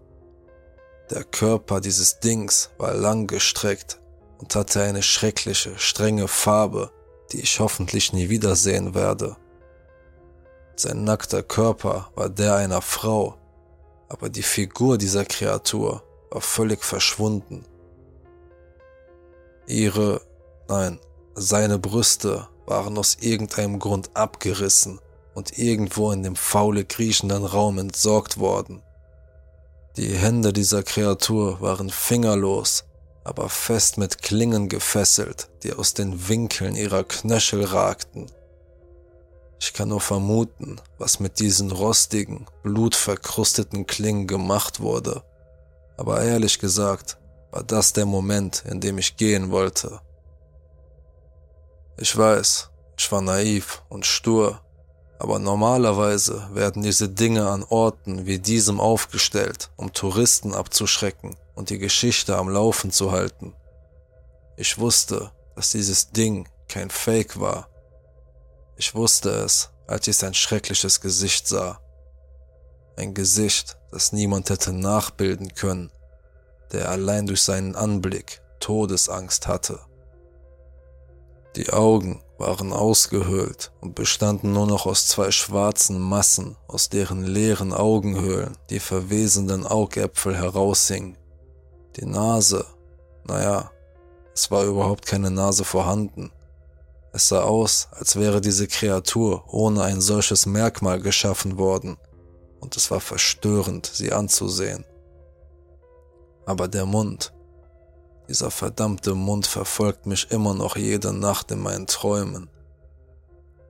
Der 1.10 1.22
Körper 1.22 1.80
dieses 1.80 2.18
Dings 2.18 2.70
war 2.76 2.92
langgestreckt 2.92 4.01
und 4.42 4.56
hatte 4.56 4.82
eine 4.82 5.02
schreckliche, 5.02 5.78
strenge 5.78 6.26
Farbe, 6.26 6.90
die 7.30 7.40
ich 7.40 7.60
hoffentlich 7.60 8.12
nie 8.12 8.28
wiedersehen 8.28 8.92
werde. 8.92 9.36
Sein 10.74 11.04
nackter 11.04 11.44
Körper 11.44 12.10
war 12.16 12.28
der 12.28 12.56
einer 12.56 12.82
Frau, 12.82 13.38
aber 14.08 14.28
die 14.28 14.42
Figur 14.42 14.98
dieser 14.98 15.24
Kreatur 15.24 16.02
war 16.30 16.40
völlig 16.40 16.82
verschwunden. 16.82 17.64
Ihre, 19.68 20.20
nein, 20.68 20.98
seine 21.34 21.78
Brüste 21.78 22.48
waren 22.66 22.98
aus 22.98 23.18
irgendeinem 23.20 23.78
Grund 23.78 24.10
abgerissen 24.14 24.98
und 25.34 25.56
irgendwo 25.56 26.10
in 26.10 26.24
dem 26.24 26.34
faule 26.34 26.84
kriechenden 26.84 27.44
Raum 27.44 27.78
entsorgt 27.78 28.38
worden. 28.38 28.82
Die 29.96 30.16
Hände 30.16 30.52
dieser 30.52 30.82
Kreatur 30.82 31.60
waren 31.60 31.90
fingerlos 31.90 32.84
aber 33.24 33.48
fest 33.48 33.98
mit 33.98 34.22
Klingen 34.22 34.68
gefesselt, 34.68 35.48
die 35.62 35.72
aus 35.72 35.94
den 35.94 36.28
Winkeln 36.28 36.74
ihrer 36.74 37.04
Knöchel 37.04 37.64
ragten. 37.64 38.30
Ich 39.60 39.72
kann 39.72 39.90
nur 39.90 40.00
vermuten, 40.00 40.80
was 40.98 41.20
mit 41.20 41.38
diesen 41.38 41.70
rostigen, 41.70 42.46
blutverkrusteten 42.64 43.86
Klingen 43.86 44.26
gemacht 44.26 44.80
wurde. 44.80 45.22
Aber 45.96 46.22
ehrlich 46.22 46.58
gesagt, 46.58 47.18
war 47.52 47.62
das 47.62 47.92
der 47.92 48.06
Moment, 48.06 48.64
in 48.66 48.80
dem 48.80 48.98
ich 48.98 49.16
gehen 49.16 49.50
wollte. 49.50 50.00
Ich 51.96 52.16
weiß, 52.16 52.70
ich 52.98 53.12
war 53.12 53.20
naiv 53.20 53.82
und 53.88 54.04
stur, 54.04 54.60
aber 55.20 55.38
normalerweise 55.38 56.48
werden 56.52 56.82
diese 56.82 57.08
Dinge 57.08 57.48
an 57.48 57.62
Orten 57.62 58.26
wie 58.26 58.40
diesem 58.40 58.80
aufgestellt, 58.80 59.70
um 59.76 59.92
Touristen 59.92 60.54
abzuschrecken 60.54 61.36
und 61.54 61.70
die 61.70 61.78
Geschichte 61.78 62.36
am 62.36 62.48
Laufen 62.48 62.90
zu 62.90 63.12
halten. 63.12 63.54
Ich 64.56 64.78
wusste, 64.78 65.32
dass 65.54 65.70
dieses 65.70 66.10
Ding 66.10 66.48
kein 66.68 66.90
Fake 66.90 67.40
war. 67.40 67.68
Ich 68.76 68.94
wusste 68.94 69.30
es, 69.30 69.70
als 69.86 70.06
ich 70.08 70.16
sein 70.16 70.34
schreckliches 70.34 71.00
Gesicht 71.00 71.46
sah. 71.46 71.80
Ein 72.96 73.14
Gesicht, 73.14 73.76
das 73.90 74.12
niemand 74.12 74.50
hätte 74.50 74.72
nachbilden 74.72 75.54
können, 75.54 75.90
der 76.72 76.90
allein 76.90 77.26
durch 77.26 77.42
seinen 77.42 77.76
Anblick 77.76 78.40
Todesangst 78.60 79.46
hatte. 79.46 79.80
Die 81.56 81.70
Augen 81.70 82.22
waren 82.38 82.72
ausgehöhlt 82.72 83.72
und 83.80 83.94
bestanden 83.94 84.52
nur 84.52 84.66
noch 84.66 84.86
aus 84.86 85.06
zwei 85.06 85.30
schwarzen 85.30 86.00
Massen, 86.00 86.56
aus 86.66 86.88
deren 86.88 87.24
leeren 87.24 87.72
Augenhöhlen 87.72 88.56
die 88.70 88.80
verwesenden 88.80 89.66
Augäpfel 89.66 90.36
heraushingen. 90.36 91.18
Die 91.96 92.06
Nase, 92.06 92.64
naja, 93.24 93.70
es 94.34 94.50
war 94.50 94.64
überhaupt 94.64 95.04
keine 95.06 95.30
Nase 95.30 95.64
vorhanden. 95.64 96.32
Es 97.12 97.28
sah 97.28 97.42
aus, 97.42 97.88
als 97.92 98.16
wäre 98.16 98.40
diese 98.40 98.66
Kreatur 98.66 99.44
ohne 99.52 99.82
ein 99.82 100.00
solches 100.00 100.46
Merkmal 100.46 101.00
geschaffen 101.00 101.58
worden, 101.58 101.98
und 102.60 102.76
es 102.76 102.90
war 102.90 103.00
verstörend, 103.00 103.90
sie 103.92 104.12
anzusehen. 104.12 104.86
Aber 106.46 106.68
der 106.68 106.86
Mund, 106.86 107.34
dieser 108.28 108.50
verdammte 108.50 109.14
Mund 109.14 109.46
verfolgt 109.46 110.06
mich 110.06 110.30
immer 110.30 110.54
noch 110.54 110.76
jede 110.76 111.12
Nacht 111.12 111.50
in 111.50 111.60
meinen 111.60 111.86
Träumen. 111.86 112.48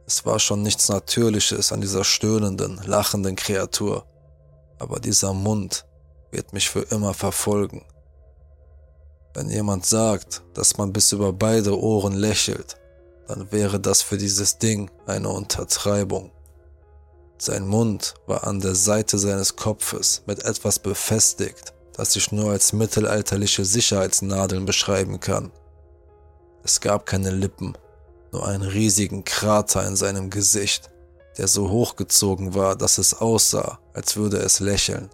Es 0.07 0.25
war 0.25 0.39
schon 0.39 0.63
nichts 0.63 0.89
Natürliches 0.89 1.73
an 1.73 1.81
dieser 1.81 2.05
stöhnenden, 2.05 2.81
lachenden 2.85 3.35
Kreatur, 3.35 4.07
aber 4.79 5.01
dieser 5.01 5.33
Mund 5.33 5.87
wird 6.31 6.53
mich 6.53 6.71
für 6.71 6.83
immer 6.83 7.15
verfolgen. 7.15 7.85
Wenn 9.35 9.49
jemand 9.49 9.87
sagt, 9.87 10.43
dass 10.55 10.77
man 10.77 10.93
bis 10.93 11.13
über 11.13 11.33
beide 11.33 11.79
Ohren 11.79 12.13
lächelt, 12.13 12.77
dann 13.27 13.51
wäre 13.51 13.81
das 13.81 14.03
für 14.03 14.19
dieses 14.19 14.59
Ding 14.59 14.91
eine 15.07 15.31
Untertreibung. 15.31 16.31
Sein 17.39 17.67
Mund 17.67 18.15
war 18.27 18.47
an 18.47 18.61
der 18.61 18.75
Seite 18.75 19.19
seines 19.19 19.57
Kopfes 19.57 20.23
mit 20.27 20.45
etwas 20.45 20.79
befestigt, 20.79 21.73
das 21.95 22.15
ich 22.15 22.31
nur 22.31 22.51
als 22.51 22.73
mittelalterliche 22.73 23.65
Sicherheitsnadeln 23.65 24.67
beschreiben 24.67 25.19
kann. 25.19 25.51
Es 26.63 26.81
gab 26.81 27.07
keine 27.07 27.31
Lippen, 27.31 27.77
nur 28.33 28.47
einen 28.47 28.63
riesigen 28.63 29.25
Krater 29.25 29.87
in 29.87 29.97
seinem 29.97 30.31
Gesicht, 30.31 30.91
der 31.39 31.49
so 31.49 31.71
hochgezogen 31.71 32.55
war, 32.55 32.77
dass 32.77 32.99
es 32.99 33.15
aussah, 33.15 33.79
als 33.95 34.17
würde 34.17 34.37
es 34.39 34.61
lächeln. 34.61 35.11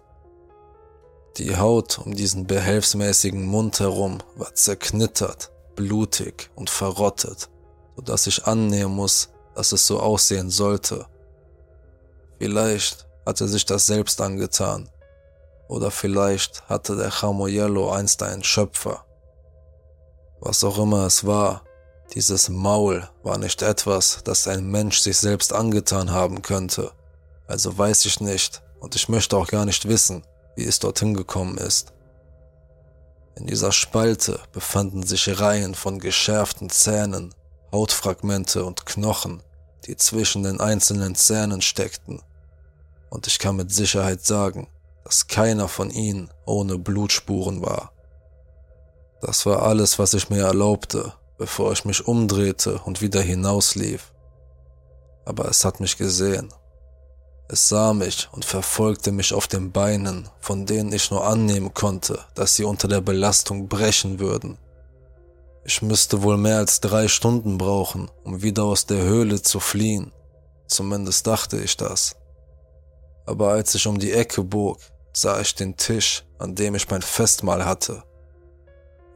Die 1.37 1.55
Haut 1.55 1.99
um 1.99 2.15
diesen 2.15 2.47
behelfsmäßigen 2.47 3.45
Mund 3.45 3.79
herum 3.79 4.17
war 4.35 4.53
zerknittert, 4.55 5.51
blutig 5.75 6.49
und 6.55 6.69
verrottet, 6.69 7.49
so 7.95 8.01
dass 8.01 8.27
ich 8.27 8.45
annehmen 8.45 8.95
muss, 8.95 9.29
dass 9.55 9.71
es 9.71 9.85
so 9.87 9.99
aussehen 9.99 10.49
sollte. 10.49 11.05
Vielleicht 12.39 13.07
hat 13.25 13.41
er 13.41 13.47
sich 13.47 13.65
das 13.65 13.85
selbst 13.85 14.21
angetan, 14.21 14.89
oder 15.67 15.91
vielleicht 15.91 16.67
hatte 16.67 16.95
der 16.95 17.11
Chamoyello 17.11 17.91
einst 17.91 18.23
einen 18.23 18.43
Schöpfer. 18.43 19.05
Was 20.41 20.63
auch 20.63 20.79
immer 20.79 21.05
es 21.05 21.25
war, 21.25 21.63
dieses 22.13 22.49
Maul 22.49 23.07
war 23.21 23.37
nicht 23.37 23.61
etwas, 23.61 24.21
das 24.23 24.47
ein 24.47 24.65
Mensch 24.65 24.99
sich 24.99 25.17
selbst 25.17 25.53
angetan 25.53 26.11
haben 26.11 26.41
könnte. 26.41 26.91
Also 27.45 27.77
weiß 27.77 28.05
ich 28.05 28.19
nicht 28.19 28.63
und 28.79 28.95
ich 28.95 29.09
möchte 29.09 29.37
auch 29.37 29.47
gar 29.47 29.65
nicht 29.65 29.87
wissen, 29.87 30.23
wie 30.59 30.65
es 30.65 30.79
dorthin 30.79 31.13
gekommen 31.13 31.57
ist. 31.57 31.93
In 33.37 33.47
dieser 33.47 33.71
Spalte 33.71 34.41
befanden 34.51 35.03
sich 35.03 35.39
Reihen 35.39 35.73
von 35.73 35.99
geschärften 35.99 36.69
Zähnen, 36.69 37.33
Hautfragmente 37.71 38.65
und 38.65 38.85
Knochen, 38.85 39.41
die 39.85 39.95
zwischen 39.95 40.43
den 40.43 40.59
einzelnen 40.59 41.15
Zähnen 41.15 41.61
steckten. 41.61 42.21
Und 43.09 43.25
ich 43.27 43.39
kann 43.39 43.55
mit 43.55 43.71
Sicherheit 43.71 44.25
sagen, 44.25 44.67
dass 45.05 45.27
keiner 45.27 45.69
von 45.69 45.89
ihnen 45.91 46.29
ohne 46.45 46.77
Blutspuren 46.77 47.61
war. 47.61 47.93
Das 49.21 49.45
war 49.45 49.63
alles, 49.63 49.97
was 49.97 50.13
ich 50.13 50.29
mir 50.29 50.43
erlaubte, 50.43 51.13
bevor 51.37 51.71
ich 51.71 51.85
mich 51.85 52.05
umdrehte 52.05 52.79
und 52.79 53.01
wieder 53.01 53.21
hinauslief. 53.21 54.13
Aber 55.23 55.45
es 55.45 55.63
hat 55.63 55.79
mich 55.79 55.95
gesehen. 55.95 56.53
Es 57.51 57.67
sah 57.67 57.93
mich 57.93 58.29
und 58.31 58.45
verfolgte 58.45 59.11
mich 59.11 59.33
auf 59.33 59.47
den 59.47 59.71
Beinen, 59.71 60.29
von 60.39 60.67
denen 60.67 60.93
ich 60.93 61.09
nur 61.09 61.25
annehmen 61.25 61.73
konnte, 61.73 62.19
dass 62.35 62.55
sie 62.55 62.63
unter 62.63 62.87
der 62.87 63.01
Belastung 63.01 63.67
brechen 63.67 64.19
würden. 64.19 64.59
Ich 65.65 65.81
müsste 65.81 66.21
wohl 66.21 66.37
mehr 66.37 66.57
als 66.57 66.79
drei 66.79 67.07
Stunden 67.07 67.57
brauchen, 67.57 68.11
um 68.23 68.43
wieder 68.43 68.65
aus 68.65 68.85
der 68.85 69.01
Höhle 69.01 69.41
zu 69.41 69.59
fliehen. 69.59 70.11
Zumindest 70.67 71.25
dachte 71.25 71.57
ich 71.57 71.75
das. 71.75 72.15
Aber 73.25 73.49
als 73.49 73.73
ich 73.73 73.87
um 73.87 73.97
die 73.97 74.13
Ecke 74.13 74.43
bog, 74.43 74.77
sah 75.11 75.41
ich 75.41 75.55
den 75.55 75.75
Tisch, 75.75 76.25
an 76.37 76.53
dem 76.53 76.75
ich 76.75 76.87
mein 76.91 77.01
Festmahl 77.01 77.65
hatte. 77.65 78.03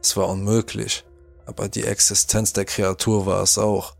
Es 0.02 0.16
war 0.16 0.28
unmöglich, 0.28 1.04
aber 1.46 1.68
die 1.68 1.84
Existenz 1.84 2.52
der 2.52 2.64
Kreatur 2.64 3.26
war 3.26 3.42
es 3.42 3.58
auch, 3.58 3.94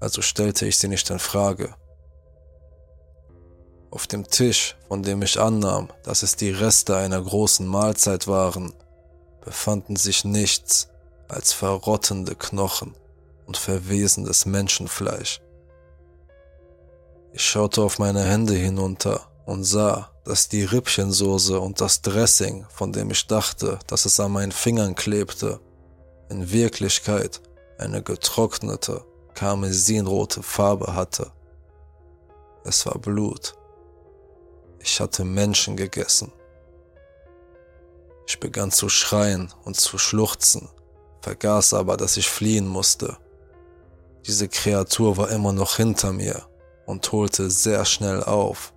also 0.00 0.20
stellte 0.20 0.66
ich 0.66 0.78
sie 0.78 0.88
nicht 0.88 1.08
in 1.10 1.20
Frage. 1.20 1.76
Auf 3.92 4.06
dem 4.06 4.26
Tisch, 4.26 4.74
von 4.88 5.02
dem 5.02 5.20
ich 5.20 5.38
annahm, 5.38 5.90
dass 6.02 6.22
es 6.22 6.34
die 6.34 6.50
Reste 6.50 6.96
einer 6.96 7.20
großen 7.20 7.66
Mahlzeit 7.66 8.26
waren, 8.26 8.72
befanden 9.44 9.96
sich 9.96 10.24
nichts 10.24 10.88
als 11.28 11.52
verrottende 11.52 12.34
Knochen 12.34 12.94
und 13.46 13.58
verwesendes 13.58 14.46
Menschenfleisch. 14.46 15.42
Ich 17.34 17.44
schaute 17.44 17.82
auf 17.82 17.98
meine 17.98 18.22
Hände 18.22 18.54
hinunter 18.54 19.28
und 19.44 19.64
sah, 19.64 20.10
dass 20.24 20.48
die 20.48 20.64
Rippchensoße 20.64 21.60
und 21.60 21.82
das 21.82 22.00
Dressing, 22.00 22.64
von 22.70 22.92
dem 22.92 23.10
ich 23.10 23.26
dachte, 23.26 23.78
dass 23.88 24.06
es 24.06 24.18
an 24.18 24.32
meinen 24.32 24.52
Fingern 24.52 24.94
klebte, 24.94 25.60
in 26.30 26.50
Wirklichkeit 26.50 27.42
eine 27.76 28.02
getrocknete, 28.02 29.04
karmesinrote 29.34 30.42
Farbe 30.42 30.94
hatte. 30.94 31.30
Es 32.64 32.86
war 32.86 32.98
Blut. 32.98 33.54
Ich 34.84 35.00
hatte 35.00 35.24
Menschen 35.24 35.76
gegessen. 35.76 36.32
Ich 38.26 38.40
begann 38.40 38.72
zu 38.72 38.88
schreien 38.88 39.52
und 39.64 39.76
zu 39.76 39.96
schluchzen, 39.96 40.68
vergaß 41.20 41.74
aber, 41.74 41.96
dass 41.96 42.16
ich 42.16 42.28
fliehen 42.28 42.66
musste. 42.66 43.16
Diese 44.26 44.48
Kreatur 44.48 45.16
war 45.16 45.30
immer 45.30 45.52
noch 45.52 45.76
hinter 45.76 46.12
mir 46.12 46.42
und 46.86 47.10
holte 47.12 47.48
sehr 47.50 47.84
schnell 47.84 48.24
auf. 48.24 48.72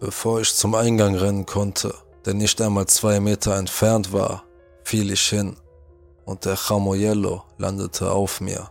Bevor 0.00 0.40
ich 0.40 0.52
zum 0.54 0.74
Eingang 0.74 1.14
rennen 1.14 1.46
konnte, 1.46 1.94
der 2.24 2.34
nicht 2.34 2.60
einmal 2.60 2.86
zwei 2.86 3.20
Meter 3.20 3.56
entfernt 3.56 4.12
war, 4.12 4.44
fiel 4.82 5.12
ich 5.12 5.28
hin 5.28 5.56
und 6.24 6.44
der 6.44 6.56
Chamoyello 6.56 7.44
landete 7.58 8.10
auf 8.10 8.40
mir. 8.40 8.70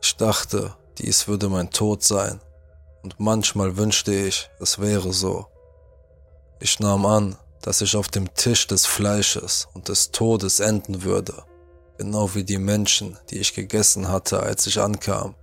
Ich 0.00 0.16
dachte, 0.16 0.74
dies 0.98 1.28
würde 1.28 1.48
mein 1.48 1.70
Tod 1.70 2.02
sein 2.02 2.40
und 3.04 3.20
manchmal 3.20 3.76
wünschte 3.76 4.14
ich, 4.14 4.50
es 4.58 4.80
wäre 4.80 5.12
so. 5.12 5.46
Ich 6.58 6.80
nahm 6.80 7.04
an, 7.04 7.36
dass 7.60 7.82
ich 7.82 7.96
auf 7.96 8.08
dem 8.08 8.32
Tisch 8.34 8.66
des 8.66 8.86
Fleisches 8.86 9.68
und 9.74 9.88
des 9.88 10.10
Todes 10.10 10.58
enden 10.60 11.02
würde, 11.02 11.44
genau 11.98 12.34
wie 12.34 12.44
die 12.44 12.58
Menschen, 12.58 13.18
die 13.28 13.38
ich 13.38 13.54
gegessen 13.54 14.08
hatte, 14.08 14.40
als 14.40 14.66
ich 14.66 14.80
ankam. 14.80 15.34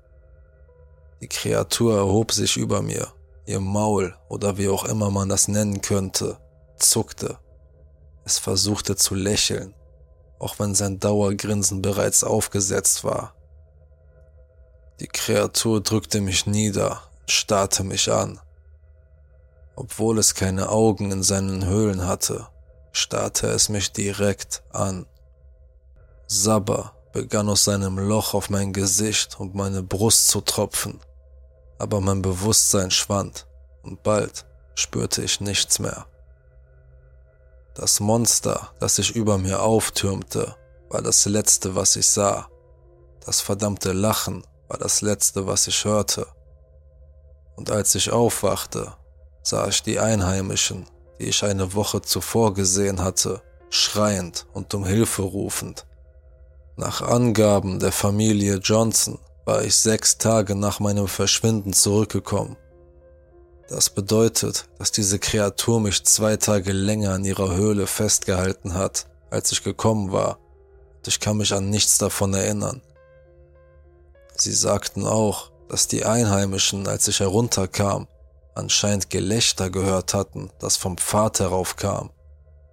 Die 1.21 1.27
Kreatur 1.27 1.97
erhob 1.97 2.31
sich 2.31 2.57
über 2.57 2.81
mir 2.81 3.13
Ihr 3.45 3.59
Maul 3.59 4.15
oder 4.27 4.57
wie 4.57 4.69
auch 4.69 4.85
immer 4.85 5.11
man 5.11 5.29
das 5.29 5.47
nennen 5.47 5.81
könnte, 5.81 6.37
zuckte. 6.77 7.37
Es 8.23 8.39
versuchte 8.39 8.95
zu 8.95 9.13
lächeln, 9.13 9.75
auch 10.39 10.57
wenn 10.57 10.73
sein 10.73 10.99
Dauergrinsen 10.99 11.81
bereits 11.81 12.23
aufgesetzt 12.23 13.03
war. 13.03 13.35
Die 14.99 15.07
Kreatur 15.07 15.81
drückte 15.81 16.21
mich 16.21 16.45
nieder, 16.45 17.01
starrte 17.27 17.83
mich 17.83 18.11
an. 18.11 18.39
Obwohl 19.75 20.19
es 20.19 20.35
keine 20.35 20.69
Augen 20.69 21.11
in 21.11 21.23
seinen 21.23 21.65
Höhlen 21.65 22.05
hatte, 22.05 22.47
starrte 22.91 23.47
es 23.47 23.69
mich 23.69 23.91
direkt 23.93 24.63
an. 24.71 25.05
Sabber 26.27 26.93
begann 27.13 27.49
aus 27.49 27.63
seinem 27.63 27.97
Loch 27.97 28.33
auf 28.33 28.49
mein 28.49 28.73
Gesicht 28.73 29.39
und 29.39 29.55
meine 29.55 29.83
Brust 29.83 30.27
zu 30.27 30.41
tropfen 30.41 30.99
aber 31.81 31.99
mein 31.99 32.21
Bewusstsein 32.21 32.91
schwand 32.91 33.47
und 33.81 34.03
bald 34.03 34.45
spürte 34.75 35.23
ich 35.23 35.41
nichts 35.41 35.79
mehr. 35.79 36.05
Das 37.73 37.99
Monster, 37.99 38.69
das 38.79 38.97
sich 38.97 39.15
über 39.15 39.39
mir 39.39 39.63
auftürmte, 39.63 40.55
war 40.89 41.01
das 41.01 41.25
letzte, 41.25 41.75
was 41.75 41.95
ich 41.95 42.07
sah. 42.07 42.47
Das 43.25 43.41
verdammte 43.41 43.93
Lachen 43.93 44.45
war 44.67 44.77
das 44.77 45.01
letzte, 45.01 45.47
was 45.47 45.65
ich 45.65 45.83
hörte. 45.83 46.27
Und 47.55 47.71
als 47.71 47.95
ich 47.95 48.11
aufwachte, 48.11 48.93
sah 49.43 49.67
ich 49.67 49.83
die 49.83 49.99
Einheimischen, 49.99 50.85
die 51.19 51.25
ich 51.25 51.43
eine 51.43 51.73
Woche 51.73 52.01
zuvor 52.01 52.53
gesehen 52.53 53.03
hatte, 53.03 53.41
schreiend 53.69 54.47
und 54.53 54.73
um 54.73 54.85
Hilfe 54.85 55.21
rufend. 55.21 55.85
Nach 56.77 57.01
Angaben 57.01 57.79
der 57.79 57.91
Familie 57.91 58.55
Johnson 58.55 59.19
war 59.45 59.63
ich 59.63 59.75
sechs 59.75 60.17
Tage 60.17 60.55
nach 60.55 60.79
meinem 60.79 61.07
Verschwinden 61.07 61.73
zurückgekommen. 61.73 62.57
Das 63.69 63.89
bedeutet, 63.89 64.67
dass 64.79 64.91
diese 64.91 65.19
Kreatur 65.19 65.79
mich 65.79 66.03
zwei 66.03 66.37
Tage 66.37 66.73
länger 66.73 67.15
in 67.15 67.25
ihrer 67.25 67.55
Höhle 67.55 67.87
festgehalten 67.87 68.73
hat, 68.73 69.07
als 69.29 69.51
ich 69.51 69.63
gekommen 69.63 70.11
war, 70.11 70.39
und 70.97 71.07
ich 71.07 71.19
kann 71.19 71.37
mich 71.37 71.53
an 71.53 71.69
nichts 71.69 71.97
davon 71.97 72.33
erinnern. 72.33 72.81
Sie 74.35 74.53
sagten 74.53 75.05
auch, 75.05 75.50
dass 75.71 75.87
die 75.87 76.03
Einheimischen, 76.03 76.85
als 76.85 77.07
ich 77.07 77.21
herunterkam, 77.21 78.05
anscheinend 78.55 79.09
Gelächter 79.09 79.69
gehört 79.69 80.13
hatten, 80.13 80.51
das 80.59 80.75
vom 80.75 80.97
Pfad 80.97 81.39
heraufkam, 81.39 82.09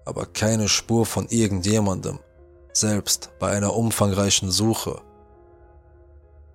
aber 0.04 0.26
keine 0.26 0.68
Spur 0.68 1.06
von 1.06 1.28
irgendjemandem, 1.28 2.18
selbst 2.72 3.30
bei 3.38 3.52
einer 3.52 3.76
umfangreichen 3.76 4.50
Suche. 4.50 5.00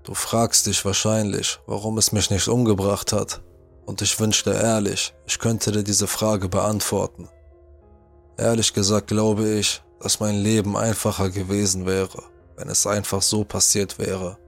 Du 0.04 0.14
fragst 0.16 0.66
dich 0.66 0.84
wahrscheinlich, 0.84 1.60
warum 1.66 1.98
es 1.98 2.12
mich 2.12 2.30
nicht 2.30 2.50
umgebracht 2.50 3.14
hat, 3.14 3.42
und 3.86 4.02
ich 4.02 4.20
wünschte 4.20 4.52
ehrlich, 4.52 5.14
ich 5.26 5.40
könnte 5.40 5.72
dir 5.72 5.84
diese 5.84 6.08
Frage 6.08 6.50
beantworten. 6.50 7.30
Ehrlich 8.38 8.74
gesagt 8.74 9.08
glaube 9.08 9.48
ich, 9.48 9.82
dass 10.02 10.20
mein 10.20 10.36
Leben 10.36 10.76
einfacher 10.76 11.30
gewesen 11.30 11.86
wäre, 11.86 12.22
wenn 12.58 12.68
es 12.68 12.86
einfach 12.86 13.22
so 13.22 13.46
passiert 13.46 13.98
wäre. 13.98 14.43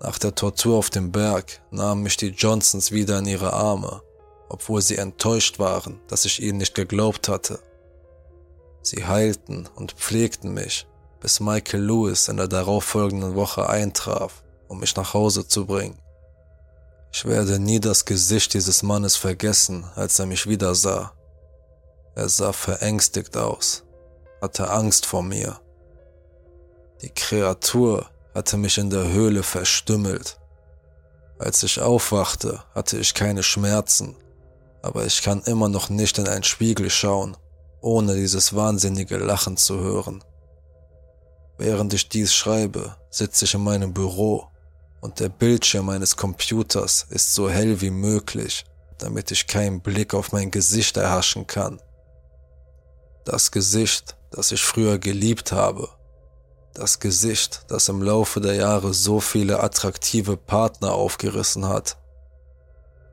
Nach 0.00 0.18
der 0.18 0.34
Tortur 0.34 0.76
auf 0.76 0.90
dem 0.90 1.10
Berg 1.10 1.60
nahmen 1.70 2.02
mich 2.02 2.16
die 2.16 2.28
Johnsons 2.28 2.92
wieder 2.92 3.18
in 3.18 3.26
ihre 3.26 3.52
Arme, 3.52 4.02
obwohl 4.48 4.82
sie 4.82 4.96
enttäuscht 4.96 5.58
waren, 5.58 6.00
dass 6.08 6.24
ich 6.24 6.42
ihnen 6.42 6.58
nicht 6.58 6.74
geglaubt 6.74 7.28
hatte. 7.28 7.58
Sie 8.82 9.04
heilten 9.04 9.68
und 9.74 9.92
pflegten 9.92 10.52
mich, 10.52 10.86
bis 11.20 11.40
Michael 11.40 11.82
Lewis 11.82 12.28
in 12.28 12.36
der 12.36 12.46
darauffolgenden 12.46 13.34
Woche 13.34 13.68
eintraf, 13.68 14.44
um 14.68 14.80
mich 14.80 14.94
nach 14.96 15.14
Hause 15.14 15.48
zu 15.48 15.66
bringen. 15.66 15.98
Ich 17.12 17.24
werde 17.24 17.58
nie 17.58 17.80
das 17.80 18.04
Gesicht 18.04 18.52
dieses 18.52 18.82
Mannes 18.82 19.16
vergessen, 19.16 19.86
als 19.94 20.18
er 20.18 20.26
mich 20.26 20.46
wieder 20.46 20.74
sah. 20.74 21.12
Er 22.14 22.28
sah 22.28 22.52
verängstigt 22.52 23.36
aus, 23.36 23.84
hatte 24.42 24.70
Angst 24.70 25.06
vor 25.06 25.22
mir. 25.22 25.58
Die 27.00 27.10
Kreatur 27.10 28.06
hatte 28.36 28.58
mich 28.58 28.76
in 28.76 28.90
der 28.90 29.08
Höhle 29.08 29.42
verstümmelt. 29.42 30.38
Als 31.38 31.62
ich 31.62 31.80
aufwachte, 31.80 32.62
hatte 32.74 32.98
ich 32.98 33.14
keine 33.14 33.42
Schmerzen, 33.42 34.14
aber 34.82 35.06
ich 35.06 35.22
kann 35.22 35.40
immer 35.44 35.70
noch 35.70 35.88
nicht 35.88 36.18
in 36.18 36.28
einen 36.28 36.42
Spiegel 36.42 36.90
schauen, 36.90 37.38
ohne 37.80 38.14
dieses 38.14 38.54
wahnsinnige 38.54 39.16
Lachen 39.16 39.56
zu 39.56 39.78
hören. 39.78 40.22
Während 41.56 41.94
ich 41.94 42.10
dies 42.10 42.34
schreibe, 42.34 42.96
sitze 43.08 43.46
ich 43.46 43.54
in 43.54 43.64
meinem 43.64 43.94
Büro 43.94 44.48
und 45.00 45.18
der 45.18 45.30
Bildschirm 45.30 45.86
meines 45.86 46.14
Computers 46.14 47.06
ist 47.08 47.32
so 47.32 47.48
hell 47.48 47.80
wie 47.80 47.90
möglich, 47.90 48.66
damit 48.98 49.30
ich 49.30 49.46
keinen 49.46 49.80
Blick 49.80 50.12
auf 50.12 50.32
mein 50.32 50.50
Gesicht 50.50 50.98
erhaschen 50.98 51.46
kann. 51.46 51.80
Das 53.24 53.50
Gesicht, 53.50 54.14
das 54.30 54.52
ich 54.52 54.60
früher 54.60 54.98
geliebt 54.98 55.52
habe, 55.52 55.88
das 56.76 56.98
Gesicht, 57.00 57.64
das 57.68 57.88
im 57.88 58.02
Laufe 58.02 58.40
der 58.40 58.54
Jahre 58.54 58.92
so 58.92 59.18
viele 59.20 59.60
attraktive 59.60 60.36
Partner 60.36 60.92
aufgerissen 60.92 61.66
hat. 61.66 61.96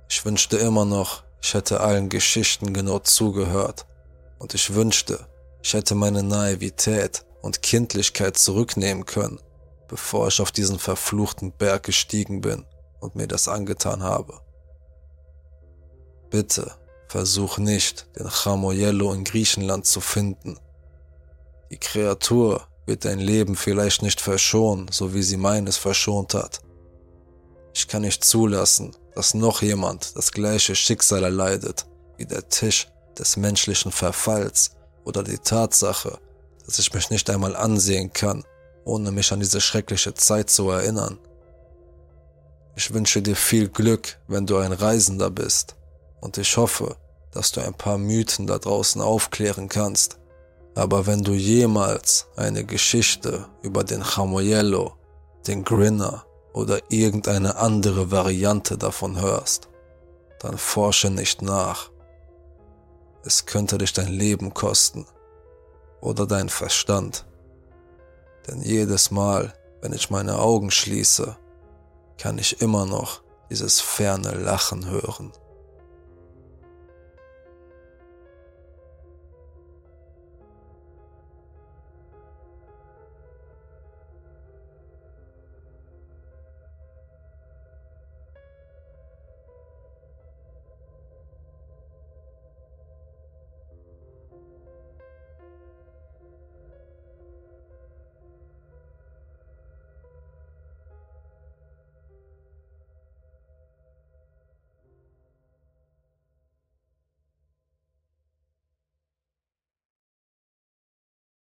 Ich 0.09 0.25
wünschte 0.25 0.57
immer 0.57 0.83
noch, 0.83 1.23
ich 1.41 1.53
hätte 1.53 1.79
allen 1.79 2.09
Geschichten 2.09 2.73
genau 2.73 2.99
zugehört. 2.99 3.85
Und 4.37 4.53
ich 4.53 4.73
wünschte, 4.73 5.27
ich 5.61 5.73
hätte 5.73 5.95
meine 5.95 6.23
Naivität 6.23 7.25
und 7.41 7.61
Kindlichkeit 7.61 8.37
zurücknehmen 8.37 9.05
können, 9.05 9.39
bevor 9.87 10.27
ich 10.27 10.41
auf 10.41 10.51
diesen 10.51 10.77
verfluchten 10.77 11.53
Berg 11.53 11.83
gestiegen 11.83 12.41
bin 12.41 12.65
und 12.99 13.15
mir 13.15 13.27
das 13.27 13.47
angetan 13.47 14.03
habe. 14.03 14.41
Bitte, 16.29 16.73
versuch 17.07 17.59
nicht, 17.59 18.07
den 18.19 18.29
Chamoyello 18.29 19.13
in 19.13 19.23
Griechenland 19.23 19.85
zu 19.85 20.01
finden. 20.01 20.59
Die 21.71 21.77
Kreatur, 21.77 22.67
wird 22.85 23.05
dein 23.05 23.19
Leben 23.19 23.55
vielleicht 23.55 24.01
nicht 24.01 24.21
verschonen, 24.21 24.87
so 24.91 25.13
wie 25.13 25.23
sie 25.23 25.37
meines 25.37 25.77
verschont 25.77 26.33
hat. 26.33 26.61
Ich 27.73 27.87
kann 27.87 28.01
nicht 28.01 28.23
zulassen, 28.23 28.95
dass 29.15 29.33
noch 29.33 29.61
jemand 29.61 30.15
das 30.15 30.31
gleiche 30.31 30.75
Schicksal 30.75 31.23
erleidet 31.23 31.85
wie 32.17 32.25
der 32.25 32.47
Tisch 32.49 32.87
des 33.17 33.37
menschlichen 33.37 33.91
Verfalls 33.91 34.71
oder 35.03 35.23
die 35.23 35.37
Tatsache, 35.37 36.19
dass 36.65 36.79
ich 36.79 36.93
mich 36.93 37.09
nicht 37.09 37.29
einmal 37.29 37.55
ansehen 37.55 38.13
kann, 38.13 38.43
ohne 38.85 39.11
mich 39.11 39.31
an 39.31 39.39
diese 39.39 39.61
schreckliche 39.61 40.13
Zeit 40.13 40.49
zu 40.49 40.69
erinnern. 40.69 41.19
Ich 42.75 42.93
wünsche 42.93 43.21
dir 43.21 43.35
viel 43.35 43.69
Glück, 43.69 44.19
wenn 44.27 44.45
du 44.45 44.57
ein 44.57 44.71
Reisender 44.71 45.29
bist, 45.29 45.75
und 46.21 46.37
ich 46.37 46.57
hoffe, 46.57 46.97
dass 47.31 47.51
du 47.51 47.61
ein 47.61 47.73
paar 47.73 47.97
Mythen 47.97 48.47
da 48.47 48.57
draußen 48.57 49.01
aufklären 49.01 49.69
kannst, 49.69 50.17
aber 50.75 51.05
wenn 51.05 51.23
du 51.23 51.33
jemals 51.33 52.27
eine 52.35 52.63
Geschichte 52.65 53.45
über 53.61 53.83
den 53.83 54.03
Chamoyello, 54.03 54.93
den 55.47 55.63
Grinner 55.63 56.25
oder 56.53 56.79
irgendeine 56.89 57.57
andere 57.57 58.11
Variante 58.11 58.77
davon 58.77 59.21
hörst, 59.21 59.69
dann 60.39 60.57
forsche 60.57 61.09
nicht 61.09 61.41
nach. 61.41 61.91
Es 63.23 63.45
könnte 63.45 63.77
dich 63.77 63.93
dein 63.93 64.11
Leben 64.11 64.53
kosten 64.53 65.05
oder 66.01 66.25
dein 66.25 66.49
Verstand. 66.49 67.25
Denn 68.47 68.61
jedes 68.61 69.11
Mal, 69.11 69.53
wenn 69.81 69.93
ich 69.93 70.09
meine 70.09 70.39
Augen 70.39 70.71
schließe, 70.71 71.37
kann 72.17 72.37
ich 72.37 72.61
immer 72.61 72.85
noch 72.85 73.21
dieses 73.49 73.79
ferne 73.79 74.31
Lachen 74.31 74.89
hören. 74.89 75.31